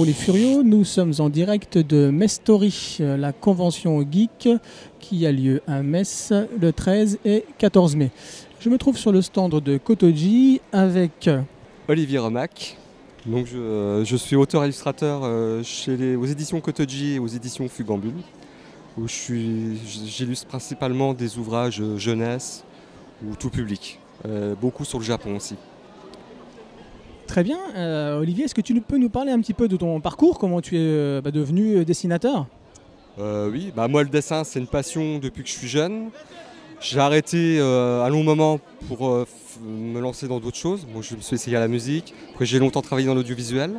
Vous 0.00 0.06
les 0.06 0.14
furieux, 0.14 0.62
nous 0.62 0.82
sommes 0.84 1.12
en 1.18 1.28
direct 1.28 1.76
de 1.76 2.08
Mestory, 2.08 2.96
euh, 3.02 3.18
la 3.18 3.34
convention 3.34 4.00
geek 4.10 4.48
qui 4.98 5.26
a 5.26 5.30
lieu 5.30 5.60
à 5.66 5.82
Metz 5.82 6.32
le 6.58 6.72
13 6.72 7.18
et 7.26 7.44
14 7.58 7.96
mai. 7.96 8.10
Je 8.60 8.70
me 8.70 8.78
trouve 8.78 8.96
sur 8.96 9.12
le 9.12 9.20
stand 9.20 9.50
de 9.60 9.76
Kotoji 9.76 10.62
avec 10.72 11.28
Olivier 11.86 12.16
Romac. 12.18 12.78
Donc 13.26 13.44
je, 13.46 13.58
euh, 13.58 14.02
je 14.06 14.16
suis 14.16 14.36
auteur-illustrateur 14.36 15.20
euh, 15.24 15.62
chez 15.62 15.98
les- 15.98 16.16
aux 16.16 16.24
éditions 16.24 16.58
Kotoji 16.62 17.16
et 17.16 17.18
aux 17.18 17.28
éditions 17.28 17.68
Fugambule, 17.68 18.14
où 18.96 19.06
je 19.06 19.12
suis- 19.12 19.76
j'illustre 20.06 20.46
principalement 20.46 21.12
des 21.12 21.36
ouvrages 21.36 21.82
euh, 21.82 21.98
jeunesse 21.98 22.64
ou 23.22 23.36
tout 23.36 23.50
public, 23.50 23.98
Euh, 24.26 24.54
beaucoup 24.58 24.86
sur 24.86 24.98
le 24.98 25.04
Japon 25.04 25.36
aussi. 25.36 25.56
Très 27.30 27.44
bien. 27.44 27.60
Euh, 27.76 28.18
Olivier, 28.18 28.46
est-ce 28.46 28.56
que 28.56 28.60
tu 28.60 28.74
peux 28.80 28.98
nous 28.98 29.08
parler 29.08 29.30
un 29.30 29.40
petit 29.40 29.54
peu 29.54 29.68
de 29.68 29.76
ton 29.76 30.00
parcours 30.00 30.36
Comment 30.36 30.60
tu 30.60 30.74
es 30.74 30.80
euh, 30.80 31.20
bah, 31.22 31.30
devenu 31.30 31.76
euh, 31.76 31.84
dessinateur? 31.84 32.46
Oui, 33.18 33.70
bah 33.76 33.86
moi 33.86 34.02
le 34.02 34.08
dessin 34.08 34.44
c'est 34.44 34.58
une 34.58 34.66
passion 34.66 35.18
depuis 35.18 35.44
que 35.44 35.48
je 35.48 35.54
suis 35.54 35.68
jeune. 35.68 36.08
J'ai 36.80 36.98
arrêté 36.98 37.58
euh, 37.60 38.02
un 38.02 38.08
long 38.08 38.24
moment 38.24 38.58
pour 38.88 39.26
me 39.62 40.00
lancer 40.00 40.26
dans 40.26 40.40
d'autres 40.40 40.56
choses. 40.56 40.86
Bon, 40.92 41.02
je 41.02 41.14
me 41.14 41.20
suis 41.20 41.34
essayé 41.36 41.56
à 41.56 41.60
la 41.60 41.68
musique, 41.68 42.14
après 42.32 42.46
j'ai 42.46 42.58
longtemps 42.58 42.82
travaillé 42.82 43.06
dans 43.06 43.14
l'audiovisuel. 43.14 43.74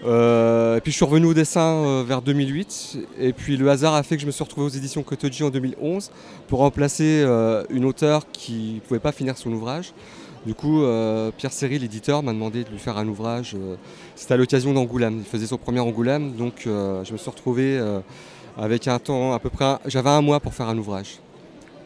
Et 0.00 0.80
puis 0.82 0.90
je 0.90 0.96
suis 0.96 1.04
revenu 1.04 1.26
au 1.26 1.34
dessin 1.34 2.02
vers 2.02 2.20
2008. 2.20 2.98
Et 3.20 3.32
puis 3.32 3.56
le 3.56 3.70
hasard 3.70 3.94
a 3.94 4.02
fait 4.02 4.16
que 4.16 4.22
je 4.22 4.26
me 4.26 4.32
suis 4.32 4.42
retrouvé 4.42 4.66
aux 4.66 4.70
éditions 4.70 5.04
Kotoji 5.04 5.44
en 5.44 5.50
2011 5.50 6.10
pour 6.48 6.58
remplacer 6.58 7.24
une 7.70 7.84
auteure 7.84 8.26
qui 8.32 8.74
ne 8.76 8.80
pouvait 8.80 8.98
pas 8.98 9.12
finir 9.12 9.38
son 9.38 9.52
ouvrage. 9.52 9.92
Du 10.46 10.54
coup, 10.54 10.82
euh, 10.82 11.30
Pierre 11.36 11.52
Serry, 11.52 11.78
l'éditeur, 11.78 12.22
m'a 12.22 12.32
demandé 12.32 12.64
de 12.64 12.68
lui 12.70 12.78
faire 12.78 12.98
un 12.98 13.06
ouvrage. 13.06 13.54
euh, 13.54 13.76
C'était 14.16 14.34
à 14.34 14.36
l'occasion 14.36 14.72
d'Angoulême. 14.72 15.18
Il 15.18 15.24
faisait 15.24 15.46
son 15.46 15.56
premier 15.56 15.78
Angoulême, 15.80 16.32
donc 16.32 16.64
euh, 16.66 17.04
je 17.04 17.12
me 17.12 17.18
suis 17.18 17.30
retrouvé 17.30 17.80
avec 18.58 18.88
un 18.88 18.98
temps 18.98 19.32
à 19.32 19.38
peu 19.38 19.50
près. 19.50 19.64
un- 19.64 19.78
J'avais 19.86 20.10
un 20.10 20.20
mois 20.20 20.40
pour 20.40 20.52
faire 20.52 20.68
un 20.68 20.76
ouvrage. 20.78 21.18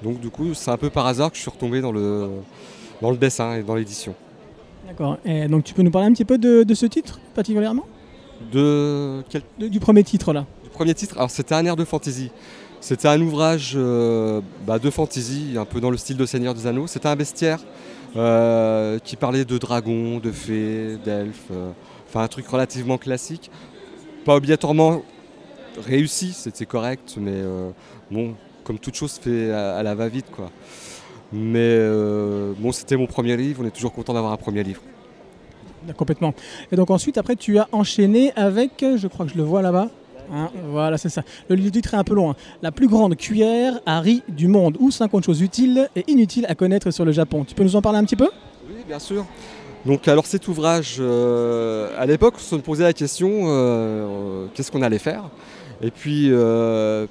Donc 0.02 0.20
du 0.20 0.30
coup, 0.30 0.54
c'est 0.54 0.70
un 0.70 0.76
peu 0.78 0.88
par 0.90 1.06
hasard 1.06 1.30
que 1.30 1.36
je 1.36 1.42
suis 1.42 1.50
retombé 1.50 1.80
dans 1.80 1.92
le, 1.92 2.28
dans 3.02 3.10
le 3.10 3.16
dessin 3.18 3.56
et 3.56 3.62
dans 3.62 3.74
l'édition. 3.74 4.14
D'accord. 4.86 5.18
Et 5.24 5.48
donc 5.48 5.64
tu 5.64 5.74
peux 5.74 5.82
nous 5.82 5.90
parler 5.90 6.08
un 6.08 6.12
petit 6.12 6.24
peu 6.24 6.38
de, 6.38 6.62
de 6.62 6.74
ce 6.74 6.86
titre 6.86 7.20
particulièrement? 7.34 7.84
De 8.52 9.22
quel 9.28 9.42
De- 9.58 9.68
Du 9.68 9.80
premier 9.80 10.02
titre 10.04 10.32
là. 10.32 10.46
Le 10.64 10.70
premier 10.70 10.94
titre, 10.94 11.16
alors 11.16 11.30
c'était 11.30 11.54
un 11.54 11.64
air 11.66 11.76
de 11.76 11.84
fantasy. 11.84 12.30
C'était 12.80 13.08
un 13.08 13.20
ouvrage 13.20 13.76
bah, 14.66 14.78
de 14.78 14.90
fantasy, 14.90 15.54
un 15.58 15.64
peu 15.64 15.80
dans 15.80 15.90
le 15.90 15.96
style 15.96 16.16
de 16.16 16.26
Seigneur 16.26 16.54
des 16.54 16.66
Anneaux. 16.66 16.86
C'était 16.86 17.08
un 17.08 17.16
bestiaire 17.16 17.58
euh, 18.16 18.98
qui 18.98 19.16
parlait 19.16 19.44
de 19.44 19.58
dragons, 19.58 20.18
de 20.18 20.32
fées, 20.32 20.96
d'elfes. 21.04 21.50
euh, 21.50 21.70
Enfin, 22.08 22.22
un 22.22 22.28
truc 22.28 22.46
relativement 22.48 22.98
classique. 22.98 23.50
Pas 24.24 24.36
obligatoirement 24.36 25.02
réussi, 25.78 26.32
c'était 26.32 26.66
correct, 26.66 27.16
mais 27.18 27.32
euh, 27.34 27.70
bon, 28.10 28.34
comme 28.64 28.78
toute 28.78 28.94
chose 28.94 29.18
fait 29.20 29.50
à, 29.50 29.76
à 29.76 29.82
la 29.82 29.94
va-vite, 29.94 30.30
quoi. 30.30 30.50
Mais 31.32 31.76
bon, 32.58 32.70
c'était 32.70 32.96
mon 32.96 33.06
premier 33.06 33.36
livre, 33.36 33.60
on 33.62 33.66
est 33.66 33.72
toujours 33.72 33.92
content 33.92 34.14
d'avoir 34.14 34.32
un 34.32 34.36
premier 34.36 34.62
livre. 34.62 34.80
Complètement. 35.96 36.32
Et 36.70 36.76
donc 36.76 36.90
ensuite, 36.90 37.18
après, 37.18 37.34
tu 37.34 37.58
as 37.58 37.68
enchaîné 37.72 38.32
avec, 38.36 38.84
je 38.96 39.06
crois 39.08 39.26
que 39.26 39.32
je 39.32 39.36
le 39.36 39.42
vois 39.42 39.60
là-bas. 39.60 39.88
Hein, 40.32 40.50
voilà, 40.70 40.98
c'est 40.98 41.08
ça. 41.08 41.22
Le 41.48 41.70
titre 41.70 41.94
est 41.94 41.96
un 41.96 42.04
peu 42.04 42.14
long. 42.14 42.30
hein. 42.30 42.36
La 42.62 42.72
plus 42.72 42.88
grande 42.88 43.16
cuillère 43.16 43.80
à 43.86 44.00
riz 44.00 44.22
du 44.28 44.48
monde, 44.48 44.76
ou 44.80 44.90
50 44.90 45.24
choses 45.24 45.40
utiles 45.42 45.88
et 45.96 46.04
inutiles 46.08 46.46
à 46.48 46.54
connaître 46.54 46.90
sur 46.90 47.04
le 47.04 47.12
Japon. 47.12 47.44
Tu 47.44 47.54
peux 47.54 47.64
nous 47.64 47.76
en 47.76 47.82
parler 47.82 47.98
un 47.98 48.04
petit 48.04 48.16
peu? 48.16 48.28
Oui, 48.68 48.82
bien 48.86 48.98
sûr. 48.98 49.24
Donc 49.84 50.08
alors 50.08 50.26
cet 50.26 50.48
ouvrage, 50.48 50.96
euh, 50.98 51.90
à 51.96 52.06
l'époque, 52.06 52.34
on 52.38 52.40
se 52.40 52.56
posait 52.56 52.82
la 52.82 52.92
question, 52.92 53.30
euh, 53.30 53.50
euh, 53.50 54.46
qu'est-ce 54.52 54.72
qu'on 54.72 54.82
allait 54.82 54.98
faire? 54.98 55.22
Et 55.80 55.90
puis 55.90 56.32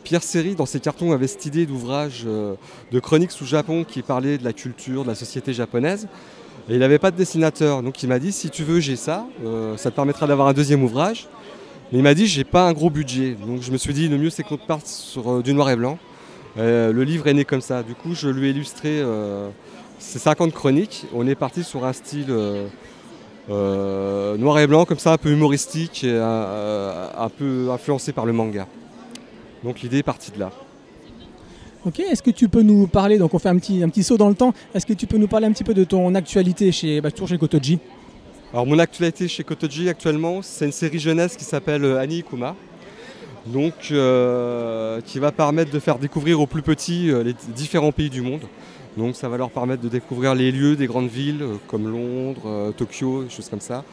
Pierre 0.03 0.23
Serry, 0.23 0.55
dans 0.55 0.65
ses 0.65 0.79
cartons, 0.79 1.11
avait 1.11 1.27
cette 1.27 1.45
idée 1.45 1.67
d'ouvrage 1.67 2.25
de 2.25 2.99
chronique 2.99 3.29
sous 3.29 3.45
Japon 3.45 3.83
qui 3.87 4.01
parlait 4.01 4.39
de 4.39 4.43
la 4.43 4.53
culture, 4.53 5.03
de 5.03 5.07
la 5.07 5.15
société 5.15 5.53
japonaise. 5.53 6.07
Et 6.67 6.73
il 6.73 6.79
n'avait 6.79 6.97
pas 6.97 7.11
de 7.11 7.15
dessinateur, 7.15 7.83
donc 7.83 8.01
il 8.01 8.09
m'a 8.09 8.17
dit, 8.17 8.31
si 8.31 8.49
tu 8.49 8.63
veux, 8.63 8.79
j'ai 8.79 8.95
ça, 8.95 9.27
ça 9.77 9.91
te 9.91 9.95
permettra 9.95 10.25
d'avoir 10.25 10.47
un 10.47 10.53
deuxième 10.53 10.83
ouvrage. 10.83 11.27
Mais 11.91 11.99
il 11.99 12.03
m'a 12.03 12.13
dit, 12.13 12.27
j'ai 12.27 12.43
pas 12.43 12.67
un 12.67 12.73
gros 12.73 12.89
budget, 12.89 13.35
donc 13.45 13.61
je 13.61 13.71
me 13.71 13.77
suis 13.77 13.93
dit, 13.93 14.07
le 14.07 14.17
mieux 14.17 14.29
c'est 14.29 14.43
qu'on 14.43 14.57
parte 14.57 14.87
sur 14.87 15.31
euh, 15.31 15.41
du 15.41 15.53
noir 15.53 15.69
et 15.69 15.75
blanc. 15.75 15.97
Euh, 16.57 16.91
le 16.91 17.03
livre 17.03 17.27
est 17.27 17.33
né 17.33 17.45
comme 17.45 17.61
ça, 17.61 17.83
du 17.83 17.95
coup 17.95 18.13
je 18.13 18.27
lui 18.29 18.47
ai 18.47 18.49
illustré... 18.51 18.99
euh, 19.01 19.49
c'est 19.97 20.19
50 20.19 20.53
chroniques. 20.53 21.05
On 21.13 21.27
est 21.27 21.35
parti 21.35 21.63
sur 21.63 21.85
un 21.85 21.93
style 21.93 22.27
euh, 22.29 22.67
euh, 23.49 24.37
noir 24.37 24.59
et 24.59 24.67
blanc, 24.67 24.85
comme 24.85 24.99
ça, 24.99 25.13
un 25.13 25.17
peu 25.17 25.31
humoristique 25.31 26.03
et 26.03 26.11
euh, 26.11 27.07
un 27.17 27.29
peu 27.29 27.69
influencé 27.71 28.11
par 28.11 28.25
le 28.25 28.33
manga. 28.33 28.67
Donc 29.63 29.81
l'idée 29.81 29.99
est 29.99 30.03
partie 30.03 30.31
de 30.31 30.39
là. 30.39 30.51
Ok, 31.85 31.99
est-ce 31.99 32.23
que 32.23 32.31
tu 32.31 32.49
peux 32.49 32.61
nous 32.61 32.87
parler, 32.87 33.17
donc 33.17 33.33
on 33.33 33.39
fait 33.39 33.49
un 33.49 33.57
petit, 33.57 33.83
un 33.83 33.89
petit 33.89 34.03
saut 34.03 34.17
dans 34.17 34.29
le 34.29 34.35
temps, 34.35 34.53
est-ce 34.73 34.85
que 34.85 34.93
tu 34.93 35.05
peux 35.05 35.17
nous 35.17 35.27
parler 35.27 35.45
un 35.45 35.51
petit 35.51 35.63
peu 35.63 35.73
de 35.73 35.83
ton 35.83 36.13
actualité 36.15 36.71
chez, 36.71 36.99
bah, 36.99 37.11
toujours 37.11 37.27
chez 37.27 37.37
Kotoji? 37.37 37.79
Alors 38.53 38.65
mon 38.65 38.79
actualité 38.79 39.27
chez 39.27 39.43
Kotoji 39.43 39.89
actuellement, 39.89 40.41
c'est 40.41 40.65
une 40.65 40.71
série 40.71 40.99
jeunesse 40.99 41.35
qui 41.35 41.43
s'appelle 41.43 41.83
euh, 41.83 41.99
Annie 41.99 42.23
Kuma. 42.23 42.55
Donc 43.47 43.73
euh, 43.91 45.01
qui 45.01 45.19
va 45.19 45.31
permettre 45.31 45.71
de 45.71 45.79
faire 45.79 45.99
découvrir 45.99 46.39
aux 46.39 46.47
plus 46.47 46.61
petits 46.61 47.11
euh, 47.11 47.23
les 47.23 47.35
différents 47.53 47.91
pays 47.91 48.09
du 48.09 48.21
monde. 48.21 48.43
Donc 48.97 49.15
ça 49.15 49.29
va 49.29 49.37
leur 49.37 49.49
permettre 49.49 49.81
de 49.81 49.89
découvrir 49.89 50.35
les 50.35 50.51
lieux 50.51 50.75
des 50.75 50.87
grandes 50.87 51.09
villes 51.09 51.43
comme 51.67 51.89
Londres, 51.89 52.73
Tokyo, 52.77 53.23
des 53.23 53.29
choses 53.29 53.49
comme 53.49 53.59
ça. 53.59 53.83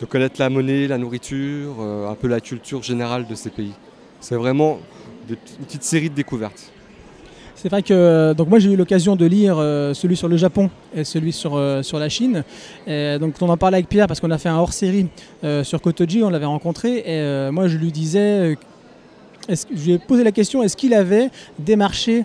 De 0.00 0.06
connaître 0.06 0.36
la 0.38 0.48
monnaie, 0.48 0.86
la 0.86 0.98
nourriture, 0.98 1.80
un 1.80 2.14
peu 2.14 2.26
la 2.26 2.40
culture 2.40 2.82
générale 2.82 3.26
de 3.26 3.34
ces 3.34 3.50
pays. 3.50 3.74
C'est 4.20 4.36
vraiment 4.36 4.78
une 5.28 5.36
petite 5.36 5.82
série 5.82 6.08
de 6.08 6.14
découvertes. 6.14 6.72
C'est 7.66 7.70
vrai 7.70 7.82
que 7.82 7.92
euh, 7.92 8.32
donc 8.32 8.48
moi 8.48 8.60
j'ai 8.60 8.70
eu 8.70 8.76
l'occasion 8.76 9.16
de 9.16 9.26
lire 9.26 9.56
euh, 9.58 9.92
celui 9.92 10.14
sur 10.16 10.28
le 10.28 10.36
Japon 10.36 10.70
et 10.94 11.02
celui 11.02 11.32
sur, 11.32 11.56
euh, 11.56 11.82
sur 11.82 11.98
la 11.98 12.08
Chine. 12.08 12.44
Donc 12.86 13.34
on 13.40 13.48
en 13.48 13.56
parlait 13.56 13.78
avec 13.78 13.88
Pierre 13.88 14.06
parce 14.06 14.20
qu'on 14.20 14.30
a 14.30 14.38
fait 14.38 14.48
un 14.48 14.54
hors-série 14.58 15.08
sur 15.64 15.80
Kotoji, 15.82 16.22
on 16.22 16.30
l'avait 16.30 16.44
rencontré 16.46 16.98
et 17.04 17.50
moi 17.50 17.66
je 17.66 17.76
lui 17.76 17.90
disais, 17.90 18.56
je 19.48 19.84
lui 19.84 19.92
ai 19.94 19.98
posé 19.98 20.22
la 20.22 20.30
question, 20.30 20.62
est-ce 20.62 20.76
qu'il 20.76 20.94
avait 20.94 21.28
démarché 21.58 22.24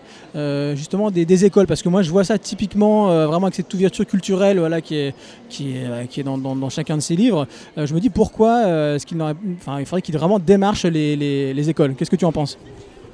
justement 0.75 1.09
des, 1.09 1.25
des 1.25 1.43
écoles? 1.43 1.65
Parce 1.65 1.81
que 1.81 1.89
moi 1.89 2.03
je 2.03 2.11
vois 2.11 2.23
ça 2.23 2.37
typiquement 2.37 3.07
vraiment 3.25 3.47
avec 3.47 3.55
cette 3.55 3.73
ouverture 3.73 4.05
culturelle 4.05 4.59
voilà, 4.59 4.79
qui 4.79 4.93
est, 4.95 5.15
qui 5.49 5.71
est, 5.71 6.07
qui 6.07 6.19
est 6.19 6.23
dans, 6.23 6.37
dans- 6.37 6.69
chacun 6.69 6.97
de 6.97 7.01
ses 7.01 7.15
livres. 7.15 7.47
Je 7.77 7.91
me 7.95 7.99
dis 7.99 8.11
pourquoi 8.11 8.67
est-ce 8.93 9.07
qu'il 9.07 9.17
il 9.17 9.85
faudrait 9.87 10.03
qu'il 10.03 10.15
vraiment 10.15 10.37
démarche 10.37 10.85
les, 10.85 11.15
les- 11.15 11.51
les 11.55 11.69
écoles? 11.71 11.95
Qu'est-ce 11.95 12.11
que 12.11 12.15
tu 12.15 12.25
en 12.25 12.31
penses? 12.31 12.59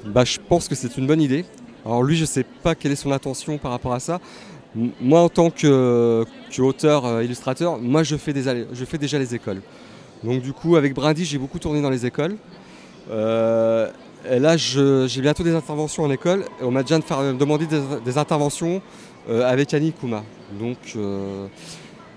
Bah, 0.04 0.24
je 0.26 0.36
pense 0.46 0.68
que 0.68 0.74
c'est 0.74 0.94
une 0.98 1.06
bonne 1.06 1.22
idée. 1.22 1.46
Alors 1.88 2.02
lui, 2.02 2.16
je 2.16 2.22
ne 2.22 2.26
sais 2.26 2.44
pas 2.44 2.74
quelle 2.74 2.92
est 2.92 2.96
son 2.96 3.12
intention 3.12 3.56
par 3.56 3.70
rapport 3.70 3.94
à 3.94 4.00
ça. 4.00 4.20
Moi, 5.00 5.20
en 5.20 5.30
tant 5.30 5.48
que, 5.48 5.66
euh, 5.66 6.24
illustrateur, 7.24 7.78
moi, 7.78 8.02
je 8.02 8.16
fais, 8.16 8.34
déjà 8.34 9.18
les 9.18 9.34
écoles. 9.34 9.62
Donc 10.22 10.42
du 10.42 10.52
coup, 10.52 10.76
avec 10.76 10.92
Brindy, 10.94 11.24
j'ai 11.24 11.38
beaucoup 11.38 11.58
tourné 11.58 11.80
dans 11.80 11.88
les 11.88 12.04
écoles. 12.04 12.36
Euh, 13.10 13.88
et 14.30 14.38
là, 14.38 14.58
j'ai 14.58 15.22
bientôt 15.22 15.42
des 15.42 15.54
interventions 15.54 16.02
en 16.02 16.10
école. 16.10 16.44
On 16.60 16.70
m'a 16.70 16.82
déjà 16.82 17.00
faire- 17.00 17.34
demandé 17.34 17.66
des, 18.04 18.18
interventions 18.18 18.82
euh, 19.30 19.50
avec 19.50 19.72
Annie 19.72 19.94
Kuma. 19.94 20.24
Donc 20.60 20.76
euh, 20.96 21.46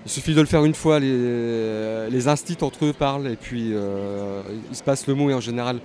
il 0.04 0.10
suffit 0.10 0.34
de 0.34 0.40
le 0.40 0.46
faire 0.46 0.66
une 0.66 0.74
fois, 0.74 1.00
les, 1.00 2.10
les 2.10 2.28
instits 2.28 2.58
entre 2.60 2.84
eux 2.84 2.92
parlent 2.92 3.28
et 3.28 3.36
puis 3.36 3.70
euh, 3.72 4.42
il 4.70 4.76
se 4.76 4.82
passe 4.82 5.06
le 5.06 5.14
mot 5.14 5.30
et 5.30 5.34
en 5.34 5.40
général, 5.40 5.80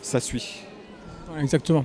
ça 0.00 0.20
suit. 0.20 0.62
Exactement. 1.40 1.84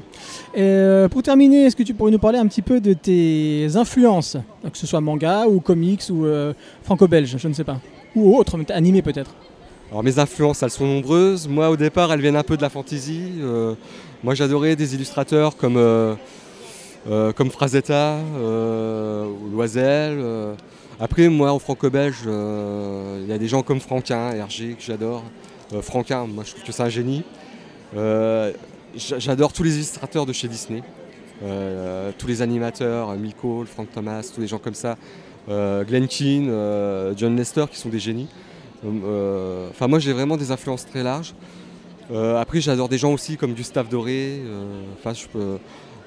Euh, 0.57 1.07
pour 1.07 1.23
terminer, 1.23 1.65
est-ce 1.65 1.75
que 1.75 1.83
tu 1.83 1.93
pourrais 1.93 2.11
nous 2.11 2.19
parler 2.19 2.39
un 2.39 2.47
petit 2.47 2.61
peu 2.61 2.79
de 2.79 2.93
tes 2.93 3.67
influences, 3.75 4.37
que 4.71 4.77
ce 4.77 4.87
soit 4.87 5.01
manga 5.01 5.45
ou 5.47 5.59
comics 5.59 6.03
ou 6.09 6.25
euh, 6.25 6.53
franco-belge, 6.83 7.35
je 7.37 7.47
ne 7.47 7.53
sais 7.53 7.63
pas, 7.63 7.79
ou 8.15 8.35
autre, 8.37 8.57
animé 8.69 9.01
peut-être? 9.01 9.31
Alors 9.89 10.03
mes 10.03 10.19
influences, 10.19 10.63
elles 10.63 10.71
sont 10.71 10.85
nombreuses. 10.85 11.47
Moi, 11.47 11.69
au 11.69 11.77
départ, 11.77 12.11
elles 12.11 12.19
viennent 12.19 12.35
un 12.35 12.43
peu 12.43 12.57
de 12.57 12.61
la 12.61 12.69
fantasy. 12.69 13.21
Euh, 13.39 13.75
moi, 14.23 14.35
j'adorais 14.35 14.75
des 14.75 14.95
illustrateurs 14.95 15.55
comme, 15.55 15.77
euh, 15.77 16.15
comme 17.33 17.49
Frazetta, 17.49 18.17
Loisel. 19.53 20.19
Après, 20.99 21.29
moi, 21.29 21.53
au 21.53 21.59
franco-belge, 21.59 22.23
il 22.25 23.27
y 23.27 23.31
a 23.31 23.37
des 23.37 23.47
gens 23.47 23.61
comme 23.61 23.79
Franquin, 23.79 24.31
Hergé, 24.31 24.73
que 24.73 24.83
j'adore. 24.83 25.23
Franquin, 25.81 26.25
moi, 26.25 26.43
je 26.45 26.51
trouve 26.51 26.63
que 26.63 26.71
c'est 26.71 26.83
un 26.83 26.89
génie. 26.89 27.23
J'a- 28.97 29.19
j'adore 29.19 29.53
tous 29.53 29.63
les 29.63 29.75
illustrateurs 29.75 30.25
de 30.25 30.33
chez 30.33 30.47
Disney. 30.47 30.81
Euh, 31.43 32.11
tous 32.17 32.27
les 32.27 32.41
animateurs, 32.41 33.11
euh, 33.11 33.15
Miko, 33.15 33.63
Frank 33.65 33.87
Thomas, 33.93 34.27
tous 34.33 34.41
les 34.41 34.47
gens 34.47 34.57
comme 34.57 34.73
ça. 34.73 34.97
Euh, 35.49 35.83
Glenn 35.83 36.07
Keane, 36.07 37.13
John 37.15 37.35
Lester, 37.35 37.65
qui 37.71 37.77
sont 37.77 37.89
des 37.89 37.99
génies. 37.99 38.27
Enfin, 38.83 39.87
moi, 39.87 39.99
j'ai 39.99 40.13
vraiment 40.13 40.37
des 40.37 40.51
influences 40.51 40.85
très 40.85 41.03
larges. 41.03 41.33
Après, 42.13 42.61
j'adore 42.61 42.89
des 42.89 42.97
gens 42.97 43.13
aussi 43.13 43.37
comme 43.37 43.53
Gustave 43.53 43.89
Doré. 43.89 44.41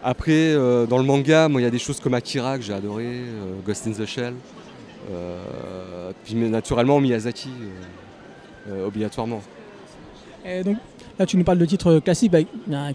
Après, 0.02 0.54
dans 0.88 0.98
le 0.98 1.04
manga, 1.04 1.48
moi, 1.48 1.60
il 1.60 1.64
y 1.64 1.66
a 1.66 1.70
des 1.70 1.78
choses 1.78 2.00
comme 2.00 2.14
Akira 2.14 2.58
que 2.58 2.64
j'ai 2.64 2.72
adoré, 2.72 3.22
Ghost 3.66 3.86
in 3.86 3.92
the 3.92 4.06
Shell. 4.06 4.34
Puis 6.24 6.34
naturellement 6.34 7.00
Miyazaki, 7.00 7.50
obligatoirement. 8.86 9.42
Donc, 10.64 10.76
là, 11.20 11.26
tu 11.26 11.36
nous 11.36 11.44
parles 11.44 11.58
de 11.58 11.64
titres 11.66 11.98
classiques 11.98 12.32
bah, 12.32 12.38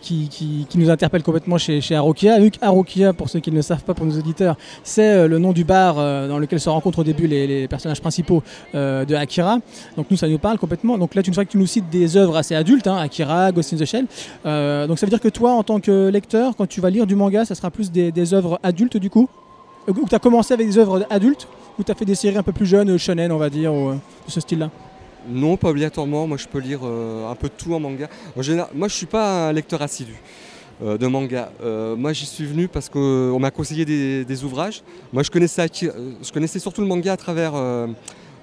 qui, 0.02 0.68
nous 0.76 0.90
interpellent 0.90 1.24
complètement 1.24 1.58
chez, 1.58 1.80
chez 1.80 1.96
Arokia. 1.96 2.38
Qu'Arokia, 2.50 3.14
pour 3.14 3.30
ceux 3.30 3.40
qui 3.40 3.52
ne 3.52 3.58
le 3.58 3.62
savent 3.62 3.84
pas, 3.84 3.94
pour 3.94 4.06
nos 4.06 4.18
auditeurs, 4.18 4.58
c'est 4.84 5.14
euh, 5.14 5.28
le 5.28 5.38
nom 5.38 5.54
du 5.54 5.64
bar 5.64 5.96
euh, 5.98 6.28
dans 6.28 6.40
lequel 6.40 6.60
se 6.60 6.70
rencontrent 6.70 7.00
au 7.00 7.04
début 7.04 7.28
les, 7.28 7.68
personnages 7.68 8.02
principaux 8.02 8.44
euh, 8.74 9.06
de 9.06 9.16
Akira. 9.16 9.60
Donc, 9.96 10.08
nous, 10.10 10.18
ça 10.18 10.28
nous 10.28 10.40
parle 10.40 10.58
complètement. 10.58 10.98
Donc, 10.98 11.14
là, 11.16 11.22
tu 11.22 11.30
nous 11.30 11.36
que 11.36 11.44
tu 11.44 11.58
nous 11.58 11.68
cites 11.68 11.90
des 11.90 12.18
œuvres 12.18 12.36
assez 12.36 12.56
adultes, 12.56 12.88
hein, 12.88 12.98
Akira, 12.98 13.52
Ghost 13.52 13.74
in 13.74 13.78
the 13.78 13.86
Shell. 13.86 14.06
Donc, 14.88 15.00
ça 15.00 15.06
veut 15.06 15.12
dire 15.12 15.22
que 15.22 15.30
toi, 15.30 15.52
en 15.52 15.64
tant 15.64 15.80
que 15.80 16.10
lecteur, 16.10 16.56
quand 16.56 16.68
tu 16.68 16.82
vas 16.82 16.90
lire 16.90 17.06
du 17.06 17.16
manga, 17.16 17.46
ça 17.46 17.56
sera 17.56 17.70
plus 17.70 17.92
des, 17.92 18.34
œuvres 18.34 18.60
adultes 18.64 18.98
du 18.98 19.10
coup? 19.10 19.30
Ou 19.88 20.08
tu 20.10 20.16
as 20.16 20.20
commencé 20.20 20.54
avec 20.54 20.68
des 20.68 20.78
œuvres 20.80 21.06
adultes? 21.10 21.48
Ou 21.78 21.84
tu 21.84 21.92
as 21.92 21.96
fait 21.96 22.06
des 22.06 22.16
séries 22.16 22.38
un 22.38 22.44
peu 22.44 22.54
plus 22.54 22.66
jeunes, 22.66 22.98
shonen, 22.98 23.32
on 23.32 23.38
va 23.38 23.50
dire, 23.50 23.72
ou, 23.72 23.92
de 23.92 24.32
ce 24.32 24.40
style-là? 24.40 24.72
Non, 25.28 25.58
pas 25.58 25.70
obligatoirement. 25.70 26.28
Moi, 26.28 26.38
je 26.38 26.48
peux 26.48 26.60
lire 26.60 26.80
euh, 26.84 27.30
un 27.30 27.36
peu 27.36 27.50
tout 27.50 27.74
en 27.74 27.80
manga. 27.80 28.10
En 28.36 28.42
général, 28.42 28.70
moi, 28.74 28.88
je 28.88 28.94
suis 28.94 29.06
pas 29.06 29.50
un 29.50 29.54
lecteur 29.54 29.82
assidu 29.82 30.14
euh, 30.84 30.98
de 30.98 31.08
manga. 31.08 31.52
Euh, 31.64 31.96
moi, 31.96 32.14
j'y 32.14 32.26
suis 32.26 32.46
venu 32.46 32.68
parce 32.68 32.90
qu'on 32.90 33.40
m'a 33.40 33.52
conseillé 33.52 33.86
des, 33.86 34.44
ouvrages. 34.44 34.84
Moi, 35.12 35.24
je 35.24 35.32
connaissais, 35.32 35.68
je 35.82 36.32
connaissais 36.32 36.60
surtout 36.60 36.82
le 36.82 36.88
manga 36.88 37.14
à 37.14 37.18
travers 37.18 37.54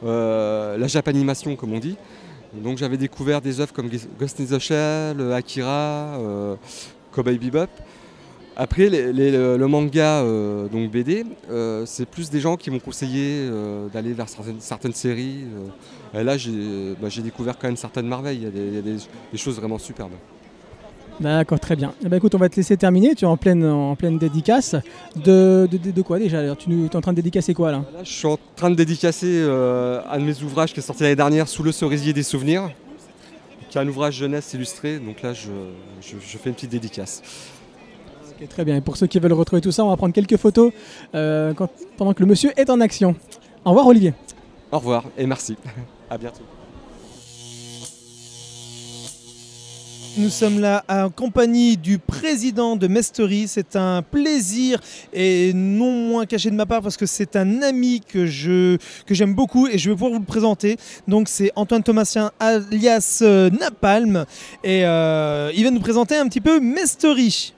la 0.02 0.86
japanimation, 0.86 1.56
comme 1.56 1.72
on 1.72 1.78
dit. 1.78 1.96
Donc, 2.52 2.78
j'avais 2.78 2.96
découvert 2.96 3.40
des 3.40 3.60
œuvres 3.60 3.72
comme 3.72 3.88
Ghost 4.18 4.40
in 4.40 4.44
the 4.44 4.58
Shell, 4.58 5.32
Akira, 5.32 6.18
Cowboy 7.12 7.38
Bebop. 7.38 7.70
Après, 8.56 8.88
les- 8.90 9.12
les- 9.12 9.30
le, 9.30 9.66
manga, 9.66 10.20
euh, 10.20 10.68
donc 10.68 10.90
BD, 10.90 11.24
euh, 11.50 11.84
c'est 11.86 12.04
plus 12.06 12.28
des 12.28 12.38
gens 12.40 12.56
qui 12.56 12.70
m'ont 12.70 12.78
conseillé 12.80 13.48
euh, 13.50 13.88
d'aller 13.88 14.12
vers 14.12 14.28
certaines, 14.28 14.60
certaines 14.60 14.92
séries. 14.92 15.44
et 16.14 16.22
là, 16.22 16.36
j'ai 16.36 16.94
bah, 17.00 17.08
j'ai 17.08 17.22
découvert 17.22 17.56
quand 17.58 17.66
même 17.68 17.76
certaines 17.78 18.06
merveilles. 18.06 18.36
Il 18.38 18.44
y 18.44 18.46
a 18.46 18.50
des, 18.50 18.66
il 18.68 18.74
y 18.74 18.78
a 18.78 18.82
des- 18.82 18.96
des 19.32 19.38
choses 19.38 19.56
vraiment 19.56 19.78
superbes. 19.78 20.12
D'accord, 21.20 21.60
très 21.60 21.76
bien. 21.76 21.94
Eh 22.04 22.08
ben, 22.08 22.16
écoute, 22.16 22.34
on 22.34 22.38
va 22.38 22.48
te 22.48 22.56
laisser 22.56 22.76
terminer. 22.76 23.14
Tu 23.14 23.24
es 23.24 23.28
en 23.28 23.36
pleine, 23.38 23.64
en 23.64 23.94
pleine 23.96 24.18
dédicace. 24.18 24.74
De, 25.16 25.66
de, 25.70 25.76
de- 25.78 25.90
de 25.90 26.02
quoi 26.02 26.18
déjà? 26.18 26.40
Alors 26.40 26.56
Tu 26.56 26.70
es 26.84 26.96
en 26.96 27.00
train 27.00 27.12
de 27.12 27.16
dédicacer 27.16 27.54
quoi 27.54 27.70
là? 27.72 27.78
Là, 27.94 28.00
je 28.04 28.10
suis 28.12 28.26
en 28.26 28.38
train 28.56 28.70
de 28.70 28.74
dédicacer 28.74 29.40
un 29.42 30.18
de 30.18 30.24
mes 30.24 30.42
ouvrages 30.42 30.72
qui 30.74 30.80
est 30.80 30.82
sorti 30.82 31.04
l'année 31.04 31.16
dernière, 31.16 31.48
Sous 31.48 31.62
le 31.62 31.72
cerisier 31.72 32.12
des 32.12 32.22
souvenirs, 32.22 32.70
qui 33.70 33.78
est 33.78 33.80
un 33.80 33.88
ouvrage 33.88 34.16
jeunesse 34.16 34.52
illustré. 34.52 34.98
Donc 34.98 35.22
là, 35.22 35.32
je, 35.32 35.48
je- 36.02 36.16
je 36.20 36.38
fais 36.38 36.50
une 36.50 36.54
petite 36.54 36.70
dédicace. 36.70 37.22
Ok, 38.40 38.48
Très 38.48 38.64
bien. 38.64 38.76
Et 38.76 38.80
pour 38.80 38.96
ceux 38.96 39.06
qui 39.06 39.18
veulent 39.18 39.32
retrouver 39.32 39.60
tout 39.62 39.72
ça, 39.72 39.84
on 39.84 39.90
va 39.90 39.96
prendre 39.96 40.14
quelques 40.14 40.36
photos 40.36 40.72
euh, 41.14 41.52
quand- 41.54 41.70
pendant 41.96 42.12
que 42.14 42.20
le 42.20 42.26
monsieur 42.26 42.50
est 42.56 42.70
en 42.70 42.80
action. 42.80 43.14
Au 43.64 43.70
revoir 43.70 43.86
Olivier. 43.86 44.14
Au 44.70 44.78
revoir 44.78 45.04
et 45.18 45.26
merci. 45.26 45.56
À 46.10 46.18
bientôt. 46.18 46.42
Nous 50.18 50.28
sommes 50.28 50.60
là 50.60 50.84
en 50.90 51.08
compagnie 51.08 51.78
du 51.78 51.98
président 51.98 52.76
de 52.76 52.86
Mestory. 52.86 53.48
C'est 53.48 53.76
un 53.76 54.02
plaisir 54.02 54.78
et 55.14 55.52
non 55.54 55.90
moins 55.90 56.26
caché 56.26 56.50
de 56.50 56.54
ma 56.54 56.66
part 56.66 56.82
parce 56.82 56.98
que 56.98 57.06
c'est 57.06 57.34
un 57.34 57.62
ami 57.62 58.00
que 58.06 58.26
je 58.26 58.76
que 59.06 59.14
j'aime 59.14 59.32
beaucoup 59.34 59.68
et 59.68 59.78
je 59.78 59.88
vais 59.88 59.94
pouvoir 59.96 60.12
vous 60.12 60.18
le 60.18 60.24
présenter. 60.26 60.76
Donc 61.08 61.28
c'est 61.28 61.50
Antoine 61.56 61.82
Thomasien 61.82 62.30
alias 62.40 63.20
euh, 63.22 63.48
Napalm 63.48 64.26
et 64.62 64.84
euh, 64.84 65.50
il 65.56 65.64
va 65.64 65.70
nous 65.70 65.80
présenter 65.80 66.16
un 66.16 66.28
petit 66.28 66.42
peu 66.42 66.60
Mestory. 66.60 67.54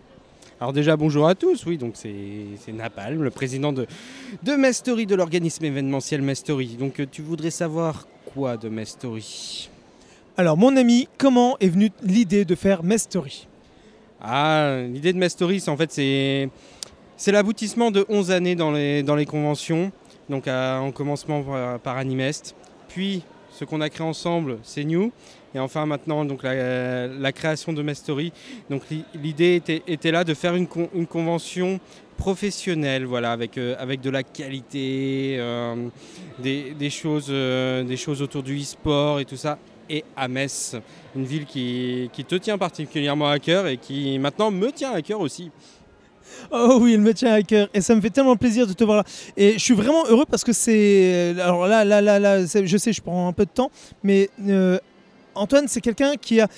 Alors 0.61 0.73
déjà 0.73 0.97
bonjour 0.97 1.27
à 1.29 1.35
tous, 1.35 1.67
oui 1.67 1.77
donc 1.79 1.95
c'est 1.97 2.73
Napalm, 2.73 3.23
le 3.23 3.31
président 3.31 3.73
de, 3.73 3.87
de 4.43 4.53
Mestory, 4.53 5.05
de 5.06 5.15
l'organisme 5.15 5.65
événementiel 5.65 6.23
Mestory. 6.23 6.77
Donc 6.79 7.01
euh, 7.01 7.06
tu 7.11 7.23
voudrais 7.23 7.51
savoir 7.51 8.06
quoi 8.33 8.56
de 8.56 8.69
Mestory 8.69 9.69
Alors 10.37 10.56
mon 10.56 10.77
ami, 10.77 11.09
comment 11.19 11.56
est 11.59 11.69
venue 11.69 11.91
l'idée 12.03 12.45
de 12.45 12.55
faire 12.55 12.83
Mestory 12.85 13.47
Ah, 14.21 14.79
l'idée 14.89 15.12
de 15.12 15.19
Mestory, 15.19 15.61
c'est 15.61 15.71
en 15.71 15.77
fait 15.77 15.93
c'est 15.93 16.49
c'est 17.17 17.31
l'aboutissement 17.33 17.91
de 17.91 18.05
11 18.09 18.31
années 18.33 18.56
dans 18.56 18.73
les, 18.73 19.03
dans 19.05 19.15
les 19.15 19.27
conventions, 19.27 19.93
donc 20.29 20.49
à- 20.49 20.81
en 20.81 20.91
commencement 20.91 21.43
par, 21.43 21.79
par 21.81 21.97
Animest, 21.97 22.55
puis 22.89 23.23
ce 23.65 23.71
qu'on 23.71 23.81
a 23.81 23.89
créé 23.89 24.07
ensemble, 24.07 24.59
c'est 24.63 24.85
New, 24.85 25.11
et 25.55 25.59
enfin 25.59 25.87
maintenant 25.87 26.25
donc 26.27 26.43
la, 26.43 27.33
création 27.33 27.73
de 27.73 27.83
Mestory. 27.83 28.33
Donc 28.69 28.83
l'i- 28.91 29.05
l'idée 29.15 29.63
était, 29.87 30.11
là 30.11 30.23
de 30.23 30.35
faire 30.35 30.55
une, 30.55 30.67
con- 30.67 30.91
une 30.95 31.07
convention 31.07 31.81
professionnelle, 32.19 33.07
voilà, 33.07 33.33
avec, 33.33 33.57
euh, 33.57 33.75
avec 33.79 34.01
de 34.03 34.11
la 34.11 34.23
qualité, 34.23 35.37
euh, 35.39 35.89
des, 36.39 36.75
des 36.75 36.91
choses, 36.91 37.29
euh, 37.31 37.83
des 37.85 37.97
choses 37.97 38.21
autour 38.23 38.43
du 38.43 38.59
e-sport 38.61 39.21
et 39.21 39.25
tout 39.25 39.37
ça. 39.37 39.59
Et 39.89 40.05
à 40.17 40.29
Metz, 40.29 40.77
une 41.17 41.25
ville 41.25 41.45
qui, 41.47 42.09
qui 42.13 42.25
te 42.25 42.35
tient 42.37 42.57
particulièrement 42.59 43.29
à 43.29 43.39
cœur 43.39 43.67
et 43.67 43.77
qui 43.77 44.19
maintenant 44.19 44.51
me 44.51 44.71
tient 44.73 44.93
à 44.93 45.03
cœur 45.03 45.21
aussi. 45.21 45.51
Oh 46.50 46.79
oui, 46.81 46.94
il 46.94 47.00
me 47.00 47.12
tient 47.15 47.32
à 47.32 47.43
cœur 47.43 47.69
et 47.75 47.81
ça 47.81 47.94
me 47.94 48.00
fait 48.00 48.11
tellement 48.11 48.37
plaisir 48.37 48.67
de 48.67 48.73
te 48.73 48.85
voir 48.85 48.99
là. 48.99 49.05
Et 49.37 49.55
je 49.55 49.59
suis 49.59 49.75
vraiment 49.75 50.06
heureux 50.06 50.26
parce 50.29 50.44
que 50.44 50.53
c'est. 50.53 51.35
Alors 51.41 51.67
là, 51.67 51.85
là, 51.85 52.00
là, 52.00 52.19
là, 52.19 52.44
je 52.44 52.76
sais, 52.76 52.93
je 52.93 53.00
prends 53.00 53.29
un 53.29 53.32
peu 53.32 53.44
de 53.44 53.50
temps, 53.50 53.71
mais 54.03 54.31
euh, 54.49 54.79
Antoine, 55.35 55.67
c'est 55.69 55.81
quelqu'un 55.81 56.15
qui 56.17 56.41
a. 56.41 56.49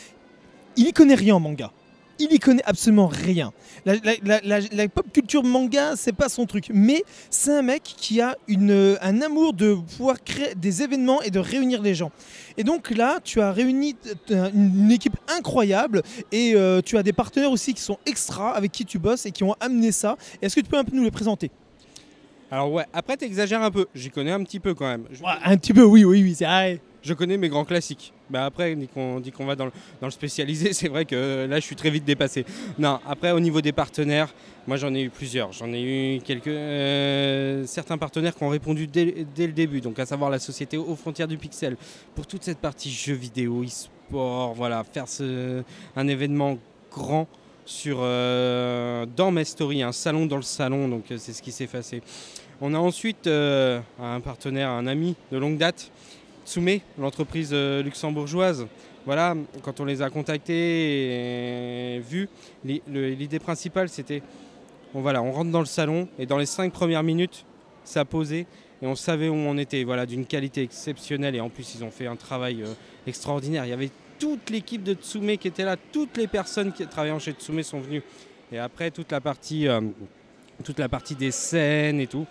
Il 0.76 0.84
n'y 0.84 0.92
connaît 0.92 1.14
rien 1.14 1.36
en 1.36 1.40
manga. 1.40 1.70
Il 2.18 2.28
n'y 2.30 2.38
connaît 2.38 2.62
absolument 2.64 3.08
rien. 3.08 3.52
La, 3.84 3.94
la- 3.96 4.14
la- 4.24 4.40
la- 4.42 4.60
la 4.72 4.88
pop 4.88 5.04
culture 5.12 5.44
manga, 5.44 5.96
c'est 5.96 6.14
pas 6.14 6.28
son 6.30 6.46
truc. 6.46 6.70
Mais 6.72 7.04
c'est 7.28 7.52
un 7.52 7.60
mec 7.62 7.82
qui 7.82 8.20
a 8.22 8.36
une, 8.48 8.96
un 9.02 9.20
amour 9.20 9.52
de 9.52 9.74
pouvoir 9.74 10.22
créer 10.24 10.54
des 10.54 10.82
événements 10.82 11.20
et 11.22 11.30
de 11.30 11.38
réunir 11.38 11.82
les 11.82 11.94
gens. 11.94 12.10
Et 12.56 12.64
donc 12.64 12.88
là, 12.90 13.20
tu 13.22 13.40
as 13.42 13.52
réuni 13.52 13.96
une 14.30 14.50
une 14.54 14.90
équipe 14.90 15.16
incroyable 15.28 16.02
et 16.32 16.54
euh, 16.54 16.80
tu 16.80 16.96
as 16.96 17.02
des 17.02 17.12
partenaires 17.12 17.50
aussi 17.50 17.74
qui 17.74 17.82
sont 17.82 17.98
extra 18.06 18.56
avec 18.56 18.72
qui 18.72 18.84
tu 18.86 18.98
bosses 18.98 19.26
et 19.26 19.30
qui 19.30 19.44
ont 19.44 19.54
amené 19.60 19.92
ça. 19.92 20.16
Est-ce 20.40 20.56
que 20.56 20.60
tu 20.60 20.69
peux 20.70 20.78
un 20.78 20.84
peu 20.84 20.96
nous 20.96 21.04
les 21.04 21.10
présenter? 21.10 21.50
Alors 22.50 22.72
ouais, 22.72 22.86
après 22.92 23.16
t'exagères 23.16 23.60
un 23.62 23.70
peu, 23.70 23.86
j'y 23.94 24.08
connais 24.10 24.30
un 24.30 24.42
petit 24.44 24.60
peu 24.60 24.72
quand 24.72 24.86
même. 24.86 25.05
Je, 25.10 25.22
Ouais, 25.22 25.31
Un 25.44 25.56
petit 25.56 25.74
peu, 25.74 25.82
oui, 25.82 26.05
oui, 26.05 26.22
oui. 26.22 26.34
c'est 26.34 26.44
vrai. 26.44 26.81
je 27.02 27.12
connais 27.12 27.36
mes 27.36 27.48
grands 27.48 27.64
classiques. 27.64 28.12
Bah 28.28 28.44
après, 28.44 28.74
dit 28.74 28.88
qu'on 28.88 29.46
va 29.46 29.54
dans 29.54 29.66
le, 29.66 30.10
spécialisé, 30.10 30.72
c'est 30.72 30.88
vrai 30.88 31.04
que 31.04 31.46
là 31.48 31.60
je 31.60 31.64
suis 31.64 31.76
très 31.76 31.90
vite 31.90 32.04
dépassé. 32.04 32.44
Non, 32.78 32.98
après 33.06 33.30
au 33.30 33.40
niveau 33.40 33.60
des 33.60 33.72
partenaires, 33.72 34.34
moi 34.66 34.76
j'en 34.76 34.92
ai 34.94 35.02
eu 35.02 35.10
plusieurs. 35.10 35.52
J'en 35.52 35.72
ai 35.72 36.16
eu 36.16 36.20
quelques 36.20 36.48
euh, 36.48 37.64
certains 37.66 37.98
partenaires 37.98 38.34
qui 38.34 38.42
ont 38.42 38.48
répondu 38.48 38.88
dès, 38.88 39.26
le 39.38 39.52
début, 39.52 39.80
donc 39.80 39.98
à 40.00 40.06
savoir 40.06 40.30
la 40.30 40.40
société 40.40 40.76
aux 40.76 40.96
frontières 40.96 41.28
du 41.28 41.38
pixel 41.38 41.76
pour 42.14 42.26
toute 42.26 42.42
cette 42.42 42.58
partie 42.58 42.90
jeux 42.90 43.14
vidéo, 43.14 43.62
e-sport, 43.62 44.54
voilà, 44.54 44.82
faire 44.82 45.04
un 45.94 46.08
événement 46.08 46.58
grand 46.90 47.28
sur 47.64 47.98
euh, 48.00 49.06
dans 49.16 49.30
mes 49.30 49.44
stories, 49.44 49.82
un 49.82 49.92
salon 49.92 50.26
dans 50.26 50.36
le 50.36 50.42
salon, 50.42 50.88
donc 50.88 51.10
euh, 51.10 51.16
c'est 51.18 51.32
ce 51.32 51.42
qui 51.42 51.52
s'est 51.52 51.66
passé. 51.68 52.02
On 52.60 52.74
a 52.74 52.78
ensuite 52.78 53.26
un 53.26 54.20
partenaire, 54.24 54.70
un 54.70 54.86
ami 54.86 55.14
de 55.30 55.36
longue 55.36 55.58
date, 55.58 55.90
Tsume, 56.46 56.81
l'entreprise 56.98 57.50
euh, 57.53 57.82
luxembourgeoise. 57.82 58.67
Voilà, 59.05 59.34
quand 59.62 59.81
on 59.81 59.84
les 59.84 60.00
a 60.00 60.10
contactés 60.10 61.96
et 61.96 62.00
vus, 62.00 62.29
l'idée 62.65 63.38
principale 63.38 63.88
c'était, 63.88 64.22
bon, 64.94 65.00
voilà, 65.00 65.22
on 65.22 65.31
rentre 65.31 65.50
dans 65.50 65.60
le 65.60 65.67
salon 65.67 66.08
et 66.19 66.26
dans 66.26 66.38
les 66.38 66.46
cinq 66.46 66.72
premières 66.72 67.03
minutes, 67.03 67.44
ça 67.84 68.05
posait 68.05 68.46
et 68.82 68.86
on 68.86 68.94
savait 68.94 69.29
où 69.29 69.34
on 69.34 69.58
était, 69.58 69.84
voilà, 69.84 70.06
d'une 70.06 70.26
qualité 70.26 70.62
exceptionnelle 70.62 71.34
et 71.36 71.41
en 71.41 71.50
plus 71.50 71.74
ils 71.74 71.84
ont 71.84 71.91
fait 71.91 72.06
un 72.06 72.17
travail 72.17 72.62
euh, 72.62 72.74
extraordinaire. 73.06 73.65
Il 73.65 73.70
y 73.70 73.74
avait 73.74 73.91
toute 74.19 74.50
l'équipe 74.50 74.82
de 74.82 74.94
Tsume 74.94 75.36
qui 75.36 75.48
était 75.48 75.65
là, 75.65 75.76
toutes 75.93 76.17
les 76.17 76.26
personnes 76.26 76.72
qui 76.72 76.86
travaillant 76.86 77.19
chez 77.19 77.32
Tsume 77.32 77.62
sont 77.62 77.81
venues. 77.81 78.03
Et 78.53 78.58
après 78.58 78.91
toute 78.91 79.12
la 79.12 79.20
partie, 79.20 79.69
euh, 79.69 79.81
toute 80.65 80.79
la 80.79 80.88
partie 80.88 81.15
des 81.15 81.31
scènes 81.31 82.00
et 82.00 82.06
tout. 82.06 82.26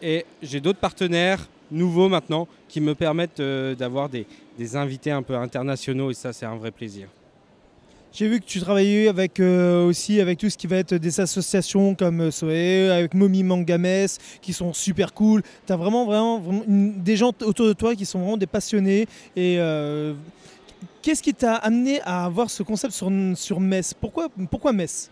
Et 0.00 0.26
j'ai 0.42 0.60
d'autres 0.60 0.80
partenaires 0.80 1.48
nouveaux 1.72 2.08
maintenant 2.08 2.46
qui 2.68 2.80
me 2.80 2.94
permettent 2.94 3.40
euh, 3.40 3.74
d'avoir 3.74 4.08
des, 4.08 4.26
des 4.58 4.76
invités 4.76 5.10
un 5.10 5.22
peu 5.22 5.34
internationaux 5.34 6.10
et 6.10 6.14
ça 6.14 6.32
c'est 6.32 6.46
un 6.46 6.56
vrai 6.56 6.70
plaisir. 6.70 7.08
J'ai 8.14 8.28
vu 8.28 8.40
que 8.40 8.44
tu 8.44 8.60
travaillais 8.60 9.08
avec, 9.08 9.40
euh, 9.40 9.86
aussi 9.86 10.20
avec 10.20 10.38
tout 10.38 10.50
ce 10.50 10.58
qui 10.58 10.66
va 10.66 10.76
être 10.76 10.94
des 10.94 11.18
associations 11.18 11.94
comme 11.94 12.20
euh, 12.20 12.30
Soe, 12.30 12.92
avec 12.92 13.14
Momi 13.14 13.42
Mangames, 13.42 14.06
qui 14.42 14.52
sont 14.52 14.74
super 14.74 15.14
cool. 15.14 15.42
Tu 15.66 15.72
as 15.72 15.76
vraiment, 15.76 16.04
vraiment, 16.04 16.38
vraiment 16.38 16.62
une- 16.68 17.02
des 17.02 17.16
gens 17.16 17.32
autour 17.42 17.66
de 17.66 17.72
toi 17.72 17.94
qui 17.94 18.04
sont 18.04 18.18
vraiment 18.18 18.36
des 18.36 18.46
passionnés. 18.46 19.06
Et 19.34 19.56
euh, 19.58 20.12
qu'est-ce 21.00 21.22
qui 21.22 21.32
t'a 21.32 21.54
amené 21.54 22.02
à 22.02 22.26
avoir 22.26 22.50
ce 22.50 22.62
concept 22.62 22.92
sur, 22.92 23.10
sur 23.34 23.58
Metz? 23.60 23.94
Pourquoi, 23.98 24.28
pourquoi 24.50 24.74
Metz? 24.74 25.10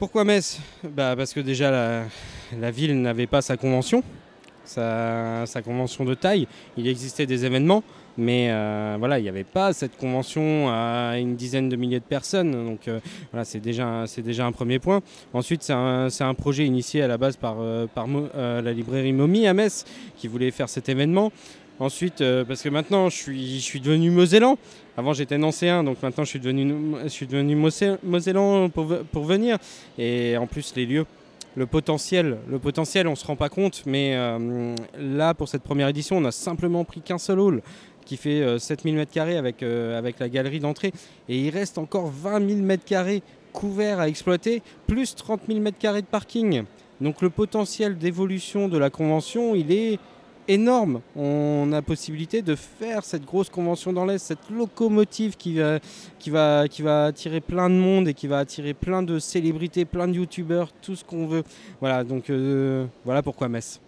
Pourquoi 0.00 0.24
Metz? 0.24 0.58
Bah 0.82 1.14
Parce 1.16 1.32
que 1.32 1.38
déjà 1.40 1.70
la, 1.70 2.04
la 2.60 2.70
ville 2.72 3.00
n'avait 3.00 3.28
pas 3.28 3.42
sa 3.42 3.56
convention. 3.56 4.02
Sa, 4.68 5.62
convention 5.64 6.04
de 6.04 6.14
taille. 6.14 6.46
Il 6.76 6.86
existait 6.88 7.26
des 7.26 7.44
événements, 7.44 7.82
mais 8.16 8.48
euh, 8.50 8.96
voilà, 8.98 9.18
il 9.18 9.22
n'y 9.22 9.28
avait 9.28 9.44
pas 9.44 9.72
cette 9.72 9.96
convention 9.96 10.68
à 10.68 11.18
une 11.18 11.36
dizaine 11.36 11.68
de 11.68 11.76
milliers 11.76 12.00
de 12.00 12.04
personnes. 12.04 12.52
Donc 12.52 12.88
euh, 12.88 13.00
voilà, 13.32 13.44
c'est 13.44 13.60
déjà, 13.60 14.04
c'est 14.06 14.22
déjà 14.22 14.46
un 14.46 14.52
premier 14.52 14.78
point. 14.78 15.00
Ensuite, 15.32 15.62
c'est 15.62 15.72
un, 15.72 16.34
projet 16.34 16.64
initié 16.64 17.02
à 17.02 17.08
la 17.08 17.18
base 17.18 17.36
par, 17.36 17.56
euh, 17.60 17.86
par 17.86 18.06
la 18.06 18.72
librairie 18.72 19.12
Momi 19.12 19.46
à 19.46 19.54
Metz 19.54 19.84
qui 20.16 20.28
voulait 20.28 20.50
faire 20.50 20.68
cet 20.68 20.88
événement. 20.88 21.32
Ensuite, 21.80 22.24
parce 22.48 22.62
que 22.62 22.68
maintenant 22.70 23.08
je 23.08 23.16
suis, 23.16 23.54
je 23.56 23.62
suis 23.62 23.78
devenu 23.78 24.10
Mosellan. 24.10 24.58
Avant 24.96 25.12
j'étais 25.12 25.38
nancéen, 25.38 25.84
donc 25.84 26.02
maintenant 26.02 26.24
je 26.24 26.30
suis 26.30 26.40
devenu, 26.40 26.74
je 27.04 27.08
suis 27.08 27.28
devenu 27.28 27.54
Mosellan 28.02 28.68
pour, 28.68 28.98
pour 29.12 29.24
venir. 29.24 29.58
Et 29.96 30.36
en 30.36 30.48
plus, 30.48 30.74
les 30.74 30.86
lieux, 30.86 31.06
le 31.56 31.66
potentiel, 31.66 32.36
on 33.08 33.16
se 33.16 33.26
rend 33.26 33.36
pas 33.36 33.48
compte. 33.48 33.82
Mais 33.86 34.14
euh, 34.14 34.74
là, 34.98 35.34
pour 35.34 35.48
cette 35.48 35.62
première 35.62 35.88
édition, 35.88 36.16
on 36.16 36.24
a 36.24 36.32
simplement 36.32 36.84
pris 36.84 37.00
qu'un 37.00 37.18
seul 37.18 37.40
hall 37.40 37.62
qui 38.04 38.16
fait 38.16 38.40
euh, 38.40 38.58
7000 38.58 38.96
m2 38.96 39.36
avec, 39.36 39.62
euh, 39.62 39.98
avec 39.98 40.18
la 40.18 40.28
galerie 40.28 40.60
d'entrée. 40.60 40.92
Et 41.28 41.38
il 41.38 41.50
reste 41.50 41.78
encore 41.78 42.06
20 42.06 42.48
000 42.48 42.60
m2 42.60 43.22
couverts 43.52 44.00
à 44.00 44.08
exploiter, 44.08 44.62
plus 44.86 45.14
30 45.14 45.42
000 45.48 45.60
m2 45.60 45.96
de 45.96 46.06
parking. 46.06 46.62
Donc 47.00 47.22
le 47.22 47.30
potentiel 47.30 47.98
d'évolution 47.98 48.68
de 48.68 48.78
la 48.78 48.90
convention, 48.90 49.54
il 49.54 49.70
est 49.72 49.98
énorme. 50.48 51.00
On 51.14 51.70
a 51.72 51.82
possibilité 51.82 52.42
de 52.42 52.54
faire 52.54 53.04
cette 53.04 53.24
grosse 53.24 53.50
convention 53.50 53.92
dans 53.92 54.04
l'Est, 54.04 54.18
cette 54.18 54.50
locomotive 54.50 55.36
qui 55.36 55.58
va, 55.58 55.78
qui, 56.18 56.30
va, 56.30 56.66
qui 56.68 56.82
va 56.82 57.04
attirer 57.06 57.40
plein 57.40 57.70
de 57.70 57.74
monde 57.74 58.08
et 58.08 58.14
qui 58.14 58.26
va 58.26 58.38
attirer 58.38 58.74
plein 58.74 59.02
de 59.02 59.18
célébrités, 59.18 59.84
plein 59.84 60.08
de 60.08 60.14
youtubeurs, 60.14 60.72
tout 60.82 60.96
ce 60.96 61.04
qu'on 61.04 61.26
veut. 61.26 61.44
Voilà, 61.80 62.02
donc 62.02 62.30
euh, 62.30 62.86
voilà 63.04 63.22
pourquoi 63.22 63.48
Metz. 63.48 63.80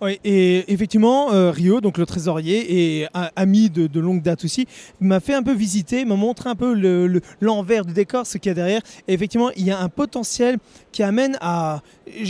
Oui, 0.00 0.20
et 0.22 0.72
effectivement, 0.72 1.32
euh, 1.32 1.50
Rio, 1.50 1.80
donc 1.80 1.98
le 1.98 2.06
trésorier 2.06 3.00
et 3.00 3.08
ami 3.34 3.68
de, 3.68 3.98
longue 3.98 4.22
date 4.22 4.44
aussi, 4.44 4.66
m'a 5.00 5.18
fait 5.18 5.34
un 5.34 5.42
peu 5.42 5.52
visiter, 5.52 6.04
m'a 6.04 6.14
montré 6.14 6.48
un 6.48 6.54
peu 6.54 6.72
le- 6.72 7.08
le- 7.08 7.20
l'envers 7.40 7.84
du 7.84 7.92
décor, 7.92 8.24
ce 8.24 8.38
qu'il 8.38 8.50
y 8.50 8.52
a 8.52 8.54
derrière. 8.54 8.80
Et 9.08 9.14
effectivement, 9.14 9.50
il 9.56 9.64
y 9.64 9.72
a 9.72 9.80
un 9.80 9.88
potentiel 9.88 10.58
qui 10.92 11.02
amène 11.02 11.36
à. 11.40 11.82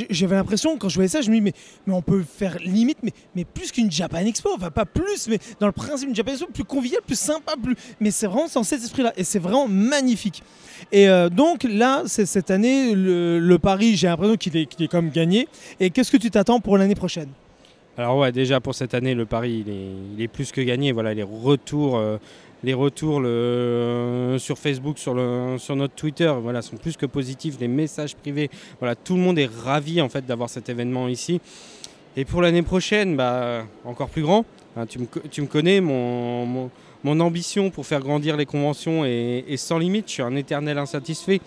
J'avais 0.09 0.37
l'impression, 0.37 0.79
quand 0.79 0.89
je 0.89 0.95
voyais 0.95 1.09
ça, 1.09 1.21
je 1.21 1.29
me 1.29 1.35
dis, 1.35 1.43
mais, 1.43 1.53
mais 1.87 1.93
on 1.93 2.01
peut 2.01 2.23
faire 2.23 2.57
limite, 2.65 2.99
mais, 3.03 3.13
mais 3.37 3.45
plus 3.45 3.71
qu'une 3.71 3.93
Japan 3.93 4.21
Expo, 4.25 4.49
enfin 4.57 4.71
pas 4.71 4.87
plus, 4.87 5.29
mais 5.29 5.39
dans 5.61 5.67
le 5.67 5.73
principe 5.73 6.09
d'une 6.09 6.17
Japan 6.17 6.33
Expo, 6.33 6.47
plus 6.47 6.65
convivial, 6.65 7.03
plus 7.07 7.19
sympa, 7.19 7.53
plus. 7.63 7.77
Mais 8.01 8.11
c'est 8.11 8.27
vraiment 8.29 8.47
dans 8.55 8.63
cet 8.63 8.83
esprit-là, 8.83 9.13
et 9.19 9.25
c'est 9.25 9.39
vraiment 9.41 9.69
magnifique. 9.69 10.43
Et 10.91 11.07
euh, 11.11 11.29
donc 11.29 11.65
là, 11.65 12.03
cette 12.07 12.51
année, 12.51 12.95
le, 12.95 13.39
le 13.39 13.59
pari, 13.59 13.95
j'ai 13.95 14.07
l'impression 14.07 14.37
qu'il 14.37 14.57
est, 14.57 14.65
qu'il 14.65 14.87
est 14.87 14.89
comme 14.89 15.11
gagné. 15.11 15.49
Et 15.81 15.91
qu'est-ce 15.91 16.11
que 16.11 16.17
tu 16.17 16.31
t'attends 16.31 16.61
pour 16.61 16.79
l'année 16.79 16.95
prochaine? 16.95 17.29
Alors 17.99 18.17
ouais, 18.19 18.31
déjà 18.31 18.61
pour 18.61 18.77
cette 18.77 18.95
année, 18.95 19.13
le 19.13 19.27
pari, 19.27 19.65
il 19.67 20.23
est, 20.23 20.29
plus 20.29 20.53
que 20.53 20.61
gagné. 20.61 20.93
Voilà, 20.93 21.15
les 21.15 21.25
retours, 21.25 21.99
euh, 21.99 22.19
le, 22.63 24.39
sur 24.39 24.57
Facebook, 24.57 24.99
sur, 24.99 25.17
notre 25.17 25.95
Twitter, 25.97 26.33
voilà, 26.41 26.63
sont 26.63 26.77
plus 26.77 26.97
que 26.97 27.07
positifs. 27.07 27.57
Les 27.59 27.67
messages 27.67 28.15
privés, 28.15 28.51
voilà, 28.79 28.95
tout 28.95 29.17
le 29.17 29.21
monde 29.21 29.37
est 29.37 29.51
ravi 29.65 30.01
en 30.01 30.09
fait 30.09 30.25
d'avoir 30.25 30.49
cet 30.49 30.69
événement 30.69 31.09
ici. 31.09 31.41
Et 32.17 32.25
pour 32.25 32.41
l'année 32.41 32.63
prochaine, 32.63 33.17
bah, 33.17 33.65
encore 33.85 34.11
plus 34.11 34.23
grand. 34.23 34.45
Tu, 34.89 35.01
me, 35.01 35.47
connais, 35.47 35.81
mon, 35.81 36.71
ambition 37.05 37.69
pour 37.71 37.85
faire 37.85 37.99
grandir 37.99 38.37
les 38.37 38.47
conventions 38.47 39.05
est 39.05 39.57
sans 39.57 39.79
limite. 39.79 40.07
Je 40.07 40.13
suis 40.13 40.23
un 40.23 40.37
éternel 40.37 40.79
insatisfait. 40.79 41.41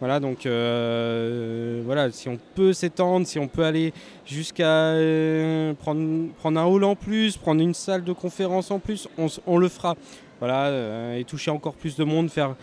Voilà, 0.00 0.20
donc 0.20 0.44
euh, 0.44 1.80
voilà, 1.84 2.10
si 2.10 2.28
on 2.28 2.38
peut 2.54 2.72
s'étendre, 2.72 3.26
si 3.26 3.38
on 3.38 3.48
peut 3.48 3.64
aller 3.64 3.92
jusqu'à 4.26 4.66
euh, 4.66 5.72
prendre, 5.74 6.28
prendre 6.34 6.60
un 6.60 6.64
hall 6.64 6.84
en 6.84 6.96
plus, 6.96 7.36
prendre 7.36 7.62
une 7.62 7.74
salle 7.74 8.02
de 8.02 8.12
conférence 8.12 8.70
en 8.70 8.80
plus, 8.80 9.08
on, 9.46 9.56
le 9.56 9.68
fera. 9.68 9.94
Voilà, 10.40 10.66
euh, 10.66 11.18
et 11.18 11.24
toucher 11.24 11.50
encore 11.50 11.74
plus 11.74 11.96
de 11.96 12.04
monde, 12.04 12.28
faire 12.28 12.56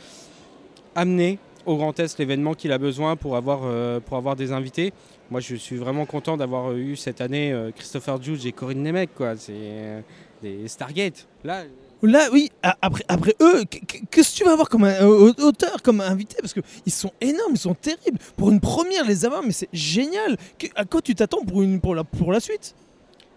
amener 0.94 1.40
au 1.66 1.78
Grand 1.78 1.98
Est 2.00 2.20
l'événement 2.20 2.54
qu'il 2.54 2.74
a 2.74 2.78
besoin 2.78 3.16
pour 3.16 3.38
avoir, 3.38 3.62
pour 4.02 4.18
avoir 4.18 4.36
des 4.36 4.52
invités. 4.52 4.94
Moi, 5.30 5.40
je 5.40 5.56
suis 5.56 5.78
vraiment 5.78 6.06
content 6.06 6.36
d'avoir 6.36 6.74
eu 6.74 6.96
cette 6.96 7.22
année 7.22 7.56
Christopher 7.76 8.22
Judge 8.22 8.46
et 8.46 8.52
Corinne 8.52 8.82
Nemec, 8.82 9.12
quoi. 9.16 9.38
C'est 9.38 10.04
des 10.42 10.68
Stargate. 10.68 11.28
Là, 11.44 11.62
Là, 12.04 12.30
oui, 12.34 12.52
après, 12.64 13.36
eux, 13.42 13.64
qu- 13.66 13.80
qu- 13.86 14.06
qu'est-ce 14.10 14.32
que 14.34 14.38
tu 14.38 14.44
vas 14.44 14.54
avoir 14.54 14.70
comme 14.70 14.86
euh, 14.86 15.32
auteur, 15.44 15.82
comme 15.84 16.02
invité? 16.02 16.36
Parce 16.42 16.54
qu'ils 16.54 16.92
sont 16.92 17.12
énormes, 17.22 17.52
ils 17.54 17.60
sont 17.60 17.76
terribles. 17.76 18.18
Pour 18.36 18.50
une 18.50 18.60
première, 18.60 19.06
les 19.06 19.24
avoir, 19.26 19.44
mais 19.44 19.52
c'est 19.52 19.70
génial. 19.72 20.36
À 20.76 20.84
quoi 20.86 21.02
tu 21.02 21.14
t'attends 21.14 21.44
pour, 21.46 21.64
pour, 21.82 21.94
la, 21.96 22.04
pour 22.04 22.32
la 22.32 22.40
suite? 22.40 22.74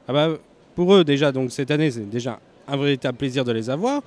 Ah 0.09 0.13
bah, 0.13 0.29
pour 0.75 0.95
eux 0.95 1.05
déjà, 1.05 1.31
donc 1.31 1.53
cette 1.53 1.71
année, 1.71 1.91
c'est 1.91 2.09
déjà 2.09 2.41
un 2.67 2.77
véritable 2.79 3.19
plaisir 3.19 3.45
de 3.45 3.53
les 3.53 3.69
avoir. 3.69 4.03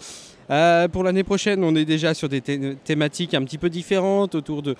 Euh, 0.49 0.87
pour 0.87 1.03
l'année 1.03 1.23
prochaine, 1.23 1.63
on 1.63 1.75
est 1.75 1.85
déjà 1.85 2.13
sur 2.13 2.27
des 2.27 2.41
thé- 2.41 2.77
thématiques 2.83 3.33
un 3.35 3.43
petit 3.43 3.57
peu 3.59 3.69
différentes 3.69 4.33
autour 4.33 4.63
de 4.63 4.75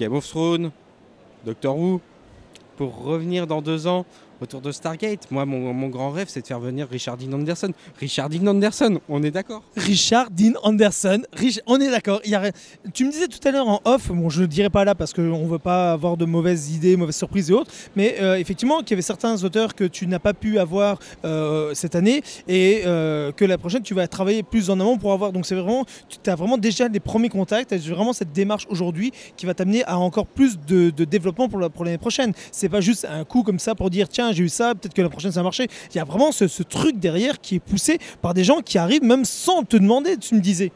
Game 0.00 0.14
of 0.14 0.26
Thrones, 0.28 0.70
Doctor 1.46 1.78
Who. 1.78 2.00
Pour 2.76 3.04
revenir 3.04 3.46
dans 3.46 3.62
deux 3.62 3.86
ans 3.86 4.04
autour 4.40 4.60
de 4.60 4.72
Stargate, 4.72 5.30
moi, 5.30 5.44
mon, 5.44 5.88
grand 5.88 6.10
rêve, 6.10 6.26
c'est 6.28 6.40
de 6.40 6.46
faire 6.46 6.60
venir 6.60 6.88
Richard 6.90 7.16
Dean 7.16 7.32
Anderson. 7.32 7.72
Richard 8.00 8.28
Dean 8.28 8.46
Anderson, 8.46 9.00
on 9.08 9.22
est 9.22 9.30
d'accord? 9.30 9.62
Richard 9.76 10.30
Dean 10.30 10.52
Anderson, 10.62 11.22
on 11.66 11.80
est 11.80 11.90
d'accord. 11.90 12.20
Tu 12.92 13.04
me 13.04 13.10
disais 13.10 13.28
tout 13.28 13.46
à 13.46 13.50
l'heure 13.50 13.68
en 13.68 13.80
off, 13.84 14.08
bon, 14.08 14.28
je 14.28 14.38
ne 14.38 14.42
le 14.42 14.48
dirai 14.48 14.70
pas 14.70 14.84
là 14.84 14.94
parce 14.94 15.12
qu'on 15.12 15.22
ne 15.22 15.48
veut 15.48 15.58
pas 15.58 15.92
avoir 15.92 16.16
de 16.16 16.24
mauvaises 16.24 16.74
idées, 16.74 16.96
mauvaises 16.96 17.16
surprises 17.16 17.50
et 17.50 17.54
autres, 17.54 17.70
mais 17.96 18.16
euh, 18.20 18.36
effectivement 18.36 18.80
qu'il 18.80 18.90
y 18.90 18.92
avait 18.94 19.02
certains 19.02 19.42
auteurs 19.44 19.74
que 19.74 19.84
tu 19.84 20.06
n'as 20.06 20.18
pas 20.18 20.34
pu 20.34 20.58
avoir 20.58 20.98
euh, 21.24 21.72
cette 21.74 21.94
année 21.94 22.22
et 22.48 22.82
euh, 22.86 23.32
que 23.32 23.44
la 23.44 23.58
prochaine 23.58 23.82
tu 23.82 23.94
vas 23.94 24.06
travailler 24.08 24.42
plus 24.42 24.70
en 24.70 24.80
amont 24.80 24.98
pour 24.98 25.12
avoir. 25.12 25.32
Donc 25.32 25.46
c'est 25.46 25.54
vraiment, 25.54 25.84
tu 26.08 26.30
as 26.30 26.34
vraiment 26.34 26.58
déjà 26.58 26.88
les 26.88 27.00
premiers 27.00 27.28
contacts, 27.28 27.68
tu 27.68 27.74
as 27.74 27.94
vraiment 27.94 28.12
cette 28.12 28.32
démarche 28.32 28.66
aujourd'hui 28.68 29.12
qui 29.36 29.46
va 29.46 29.54
t'amener 29.54 29.84
à 29.84 29.98
encore 29.98 30.26
plus 30.26 30.58
de, 30.66 30.90
développement 31.04 31.48
pour 31.48 31.58
la- 31.58 31.68
pour 31.68 31.84
l'année 31.84 31.98
prochaine. 31.98 32.32
C'est 32.50 32.68
pas 32.68 32.80
juste 32.80 33.06
un 33.08 33.24
coup 33.24 33.42
comme 33.42 33.58
ça 33.58 33.74
pour 33.74 33.90
dire 33.90 34.08
tiens 34.08 34.23
j'ai 34.32 34.44
eu 34.44 34.48
ça, 34.48 34.74
peut-être 34.74 34.94
que 34.94 35.02
la 35.02 35.08
prochaine 35.08 35.32
ça 35.32 35.40
va 35.40 35.44
marcher. 35.44 35.66
Il 35.92 35.96
y 35.96 36.00
a 36.00 36.04
vraiment 36.04 36.32
ce, 36.32 36.62
truc 36.62 36.98
derrière 36.98 37.40
qui 37.40 37.56
est 37.56 37.60
poussé 37.60 37.98
par 38.22 38.34
des 38.34 38.44
gens 38.44 38.60
qui 38.60 38.78
arrivent 38.78 39.02
même 39.04 39.24
sans 39.24 39.62
te 39.64 39.76
demander, 39.76 40.16
tu 40.16 40.34
me 40.34 40.40
disais. 40.40 40.72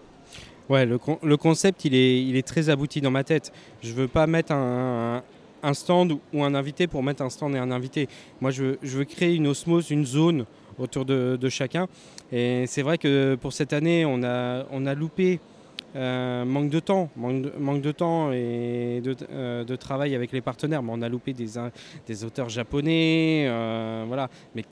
Ouais, 0.68 0.84
le, 0.84 0.98
le 1.22 1.36
concept, 1.36 1.84
il 1.86 1.94
est, 1.94 2.22
il 2.22 2.36
est 2.36 2.46
très 2.46 2.68
abouti 2.68 3.00
dans 3.00 3.10
ma 3.10 3.24
tête. 3.24 3.52
Je 3.82 3.92
veux 3.92 4.06
pas 4.08 4.26
mettre 4.26 4.52
un, 4.52 5.22
un 5.62 5.74
stand 5.74 6.12
ou- 6.12 6.20
ou 6.34 6.44
un 6.44 6.54
invité 6.54 6.86
pour 6.86 7.02
mettre 7.02 7.22
un 7.22 7.30
stand 7.30 7.54
et 7.54 7.58
un 7.58 7.70
invité. 7.70 8.06
Moi, 8.40 8.50
je 8.50 8.62
veux, 8.64 8.78
je 8.82 8.98
veux 8.98 9.04
créer 9.04 9.34
une 9.34 9.46
osmose, 9.46 9.90
une 9.90 10.04
zone 10.04 10.44
autour 10.78 11.04
de, 11.06 11.38
de 11.40 11.48
chacun. 11.48 11.86
Et 12.30 12.64
c'est 12.66 12.82
vrai 12.82 12.98
que 12.98 13.34
pour 13.40 13.54
cette 13.54 13.72
année, 13.72 14.04
on 14.04 14.22
a, 14.22 14.64
on 14.70 14.84
a 14.84 14.94
loupé 14.94 15.40
euh, 15.96 16.44
manque 16.44 16.70
de 16.70 16.80
temps, 16.80 17.08
manque 17.16 17.80
de, 17.80 17.92
temps 17.92 18.30
et 18.32 19.00
de, 19.02 19.16
euh, 19.30 19.64
de 19.64 19.76
travail 19.76 20.14
avec 20.14 20.32
les 20.32 20.40
partenaires. 20.40 20.82
Mais 20.82 20.92
on 20.94 21.02
a 21.02 21.08
loupé 21.08 21.32
des, 21.32 21.48
des 22.06 22.24
auteurs 22.24 22.48
japonais, 22.48 23.46
euh, 23.48 24.04
voilà. 24.06 24.28
Mais 24.54 24.64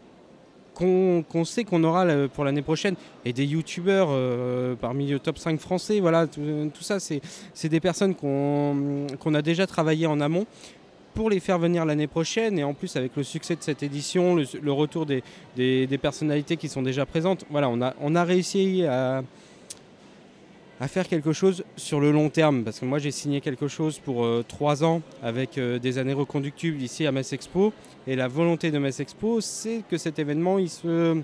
qu'on 0.77 1.45
sait 1.45 1.65
qu'on 1.65 1.83
aura 1.85 2.05
pour 2.29 2.45
l'année 2.45 2.63
prochaine 2.63 2.97
et 3.25 3.33
des 3.33 3.47
youtubeurs 3.47 4.09
euh, 4.11 4.75
parmi 4.75 5.07
le 5.07 5.19
top 5.19 5.39
5 5.39 5.59
français. 5.59 6.01
Voilà, 6.01 6.27
tout, 6.27 6.71
ça, 6.83 6.99
c'est 7.01 7.69
des 7.69 7.81
personnes 7.81 8.15
qu'on 8.15 9.35
a 9.35 9.43
déjà 9.43 9.67
travaillé 9.67 10.07
en 10.07 10.21
amont 10.21 10.47
pour 11.15 11.31
les 11.31 11.41
faire 11.41 11.59
venir 11.59 11.87
l'année 11.87 12.07
prochaine. 12.07 12.59
Et 12.59 12.65
en 12.65 12.75
plus, 12.75 12.95
avec 12.97 13.17
le 13.17 13.23
succès 13.23 13.57
de 13.57 13.63
cette 13.63 13.83
édition, 13.83 14.37
le, 14.37 14.73
retour 14.73 15.07
des, 15.07 15.99
personnalités 16.01 16.59
qui 16.59 16.69
sont 16.69 16.83
déjà 16.83 17.07
présentes, 17.07 17.47
voilà, 17.49 17.71
on 17.71 18.15
a 18.15 18.25
réussi 18.25 18.85
à, 18.85 19.23
à 20.81 20.89
faire 20.89 21.09
quelque 21.09 21.33
chose 21.33 21.65
sur 21.77 22.01
le 22.01 22.13
long 22.13 22.29
terme. 22.29 22.65
Parce 22.65 22.81
que 22.81 22.85
moi, 22.85 22.99
j'ai 22.99 23.11
signé 23.11 23.41
quelque 23.41 23.69
chose 23.69 23.99
pour 23.99 24.25
euh, 24.25 24.45
trois 24.47 24.85
ans 24.85 25.03
avec 25.23 25.59
euh, 25.59 25.79
des 25.79 25.99
années 25.99 26.13
reconductibles 26.13 26.81
ici 26.83 27.07
à 27.07 27.13
Metz 27.13 27.33
Expo. 27.33 27.73
Et 28.07 28.17
la 28.17 28.29
volonté 28.29 28.71
de 28.71 28.79
Metz 28.79 29.01
Expo, 29.01 29.41
c'est 29.41 29.83
que 29.89 29.97
cet 29.97 30.19
événement, 30.19 30.59
il 30.59 30.71
se 30.71 31.21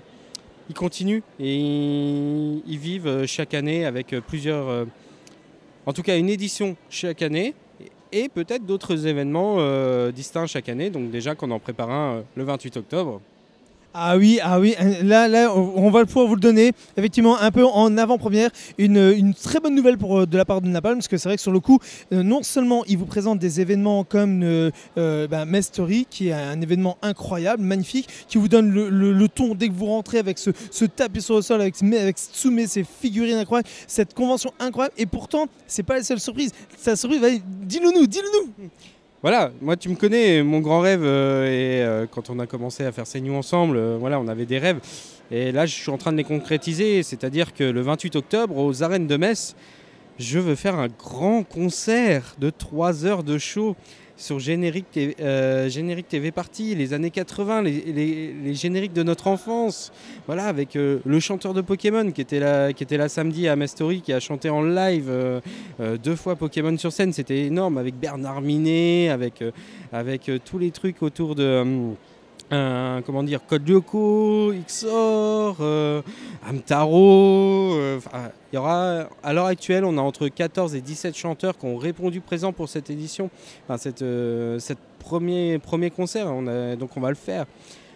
ils 0.69 0.75
continuent 0.75 1.21
et 1.41 1.57
ils 1.57 2.77
vivent 2.77 3.07
euh, 3.07 3.27
chaque 3.27 3.53
année 3.53 3.85
avec 3.85 4.15
plusieurs, 4.27 4.87
en 5.85 5.91
tout 5.91 6.03
cas 6.03 6.17
une 6.17 6.29
édition 6.29 6.77
chaque 6.89 7.21
année 7.21 7.53
et 8.13 8.29
peut-être 8.29 8.65
d'autres 8.65 9.07
événements 9.07 9.57
distincts 10.11 10.47
chaque 10.47 10.69
année. 10.69 10.89
Donc 10.89 11.11
déjà 11.11 11.35
qu'on 11.35 11.51
en 11.51 11.59
prépare 11.59 11.89
un 11.91 12.23
le 12.35 12.43
28 12.43 12.77
octobre. 12.77 13.19
Ah 13.95 14.17
oui, 14.17 14.39
ah 14.41 14.59
oui, 14.59 14.75
là, 15.03 15.27
là, 15.27 15.53
on 15.55 15.91
va 15.91 16.03
pouvoir 16.07 16.25
vous 16.25 16.33
le 16.33 16.41
donner. 16.41 16.71
Effectivement, 16.97 17.39
un 17.39 17.51
peu 17.51 17.63
en 17.63 17.95
avant-première, 17.95 18.49
une, 18.79 19.35
très 19.35 19.59
bonne 19.59 19.75
nouvelle 19.75 19.99
pour, 19.99 20.21
euh, 20.21 20.25
de 20.25 20.35
la 20.35 20.45
part 20.45 20.61
de 20.61 20.67
Napalm, 20.67 20.97
parce 20.97 21.07
que 21.07 21.17
c'est 21.17 21.29
vrai 21.29 21.35
que 21.35 21.41
sur 21.43 21.51
le 21.51 21.59
coup, 21.59 21.77
euh, 22.11 22.23
non 22.23 22.41
seulement 22.41 22.83
il 22.85 22.97
vous 22.97 23.05
présente 23.05 23.37
des 23.37 23.61
événements 23.61 24.03
comme 24.03 24.41
euh, 24.41 24.71
euh, 24.97 25.27
bah, 25.27 25.45
qui 26.09 26.29
est 26.29 26.33
un 26.33 26.59
événement 26.59 26.97
incroyable, 27.03 27.61
magnifique, 27.61 28.09
qui 28.27 28.39
vous 28.39 28.47
donne 28.47 28.71
le, 28.71 29.27
ton 29.27 29.53
dès 29.53 29.67
que 29.67 29.73
vous 29.73 29.85
rentrez 29.85 30.17
avec 30.17 30.39
ce, 30.39 30.49
ce 30.71 30.85
tapis 30.85 31.21
sur 31.21 31.35
le 31.35 31.43
sol, 31.43 31.61
avec, 31.61 31.75
avec 31.83 32.17
Tsume, 32.17 32.65
ces 32.65 32.83
figurines 32.83 33.37
incroyables, 33.37 33.69
cette 33.85 34.15
convention 34.15 34.51
incroyable, 34.59 34.95
et 34.97 35.05
pourtant, 35.05 35.45
c'est 35.67 35.83
pas 35.83 35.97
la 35.97 36.03
seule 36.03 36.19
surprise. 36.19 36.51
Sa 36.79 36.95
surprise, 36.95 37.21
dis-le 37.61 37.91
nous, 37.91 38.07
dis-le 38.07 38.27
nous 38.39 38.69
voilà, 39.23 39.53
moi 39.61 39.77
tu 39.77 39.87
me 39.87 39.95
connais, 39.95 40.43
mon 40.43 40.59
grand 40.59 40.81
rêve, 40.81 41.01
euh, 41.01 41.45
et 41.45 41.81
euh, 41.81 42.05
quand 42.11 42.29
on 42.29 42.39
a 42.39 42.45
commencé 42.45 42.83
à 42.83 42.91
faire 42.91 43.07
ces 43.07 43.21
news 43.21 43.33
ensemble, 43.33 43.77
euh, 43.77 43.95
voilà, 43.97 44.19
on 44.19 44.27
avait 44.27 44.45
des 44.45 44.57
rêves. 44.57 44.81
Et 45.31 45.53
là, 45.53 45.65
je 45.65 45.73
suis 45.73 45.89
en 45.89 45.97
train 45.97 46.11
de 46.11 46.17
les 46.17 46.25
concrétiser, 46.25 47.03
c'est-à-dire 47.03 47.53
que 47.53 47.63
le 47.63 47.79
28 47.79 48.17
octobre, 48.17 48.57
aux 48.57 48.83
arènes 48.83 49.07
de 49.07 49.15
Metz, 49.15 49.55
je 50.19 50.39
veux 50.39 50.55
faire 50.55 50.75
un 50.75 50.87
grand 50.87 51.43
concert 51.43 52.35
de 52.39 52.49
3 52.49 53.05
heures 53.05 53.23
de 53.23 53.37
show 53.37 53.75
sur 54.15 54.39
Générique 54.39 54.89
TV, 54.91 55.15
euh, 55.19 56.31
Party, 56.33 56.75
les 56.75 56.93
années 56.93 57.09
80, 57.09 57.63
les, 57.63 58.53
génériques 58.53 58.93
de 58.93 59.03
notre 59.03 59.27
enfance. 59.27 59.91
Voilà, 60.27 60.45
avec 60.45 60.75
euh, 60.75 60.99
le 61.05 61.19
chanteur 61.19 61.53
de 61.53 61.61
Pokémon 61.61 62.11
qui 62.11 62.21
était, 62.21 62.39
là, 62.39 63.09
samedi 63.09 63.47
à 63.47 63.55
Mastery, 63.55 64.01
qui 64.01 64.13
a 64.13 64.19
chanté 64.19 64.49
en 64.49 64.61
live 64.61 65.07
euh, 65.09 65.41
deux 66.01 66.15
fois 66.15 66.35
Pokémon 66.35 66.77
sur 66.77 66.93
scène. 66.93 67.11
C'était 67.11 67.45
énorme, 67.45 67.77
avec 67.77 67.95
Bernard 67.95 68.41
Minet, 68.41 69.09
avec, 69.09 69.43
tous 70.45 70.57
les 70.57 70.71
trucs 70.71 71.01
autour 71.01 71.35
de. 71.35 71.93
Euh, 72.51 73.01
comment 73.05 73.23
dire, 73.23 73.39
Code 73.45 73.67
Lyoko, 73.67 74.53
XOR, 74.67 75.57
euh, 75.61 76.01
Amtaro. 76.47 77.73
euh, 77.73 77.99
à 78.51 79.33
l'heure 79.33 79.45
actuelle, 79.45 79.85
on 79.85 79.97
a 79.97 80.01
entre 80.01 80.27
14 80.27 80.75
et 80.75 80.81
17 80.81 81.15
chanteurs 81.15 81.57
qui 81.57 81.65
ont 81.65 81.77
répondu 81.77 82.21
présent 82.21 82.53
pour 82.53 82.69
cette 82.69 82.89
édition, 82.89 83.29
enfin, 83.63 83.77
cette, 83.77 84.01
euh, 84.01 84.59
premier, 84.99 85.59
concert. 85.95 86.27
Donc 86.77 86.97
on 86.97 87.01
va 87.01 87.09
le 87.09 87.15
faire. 87.15 87.45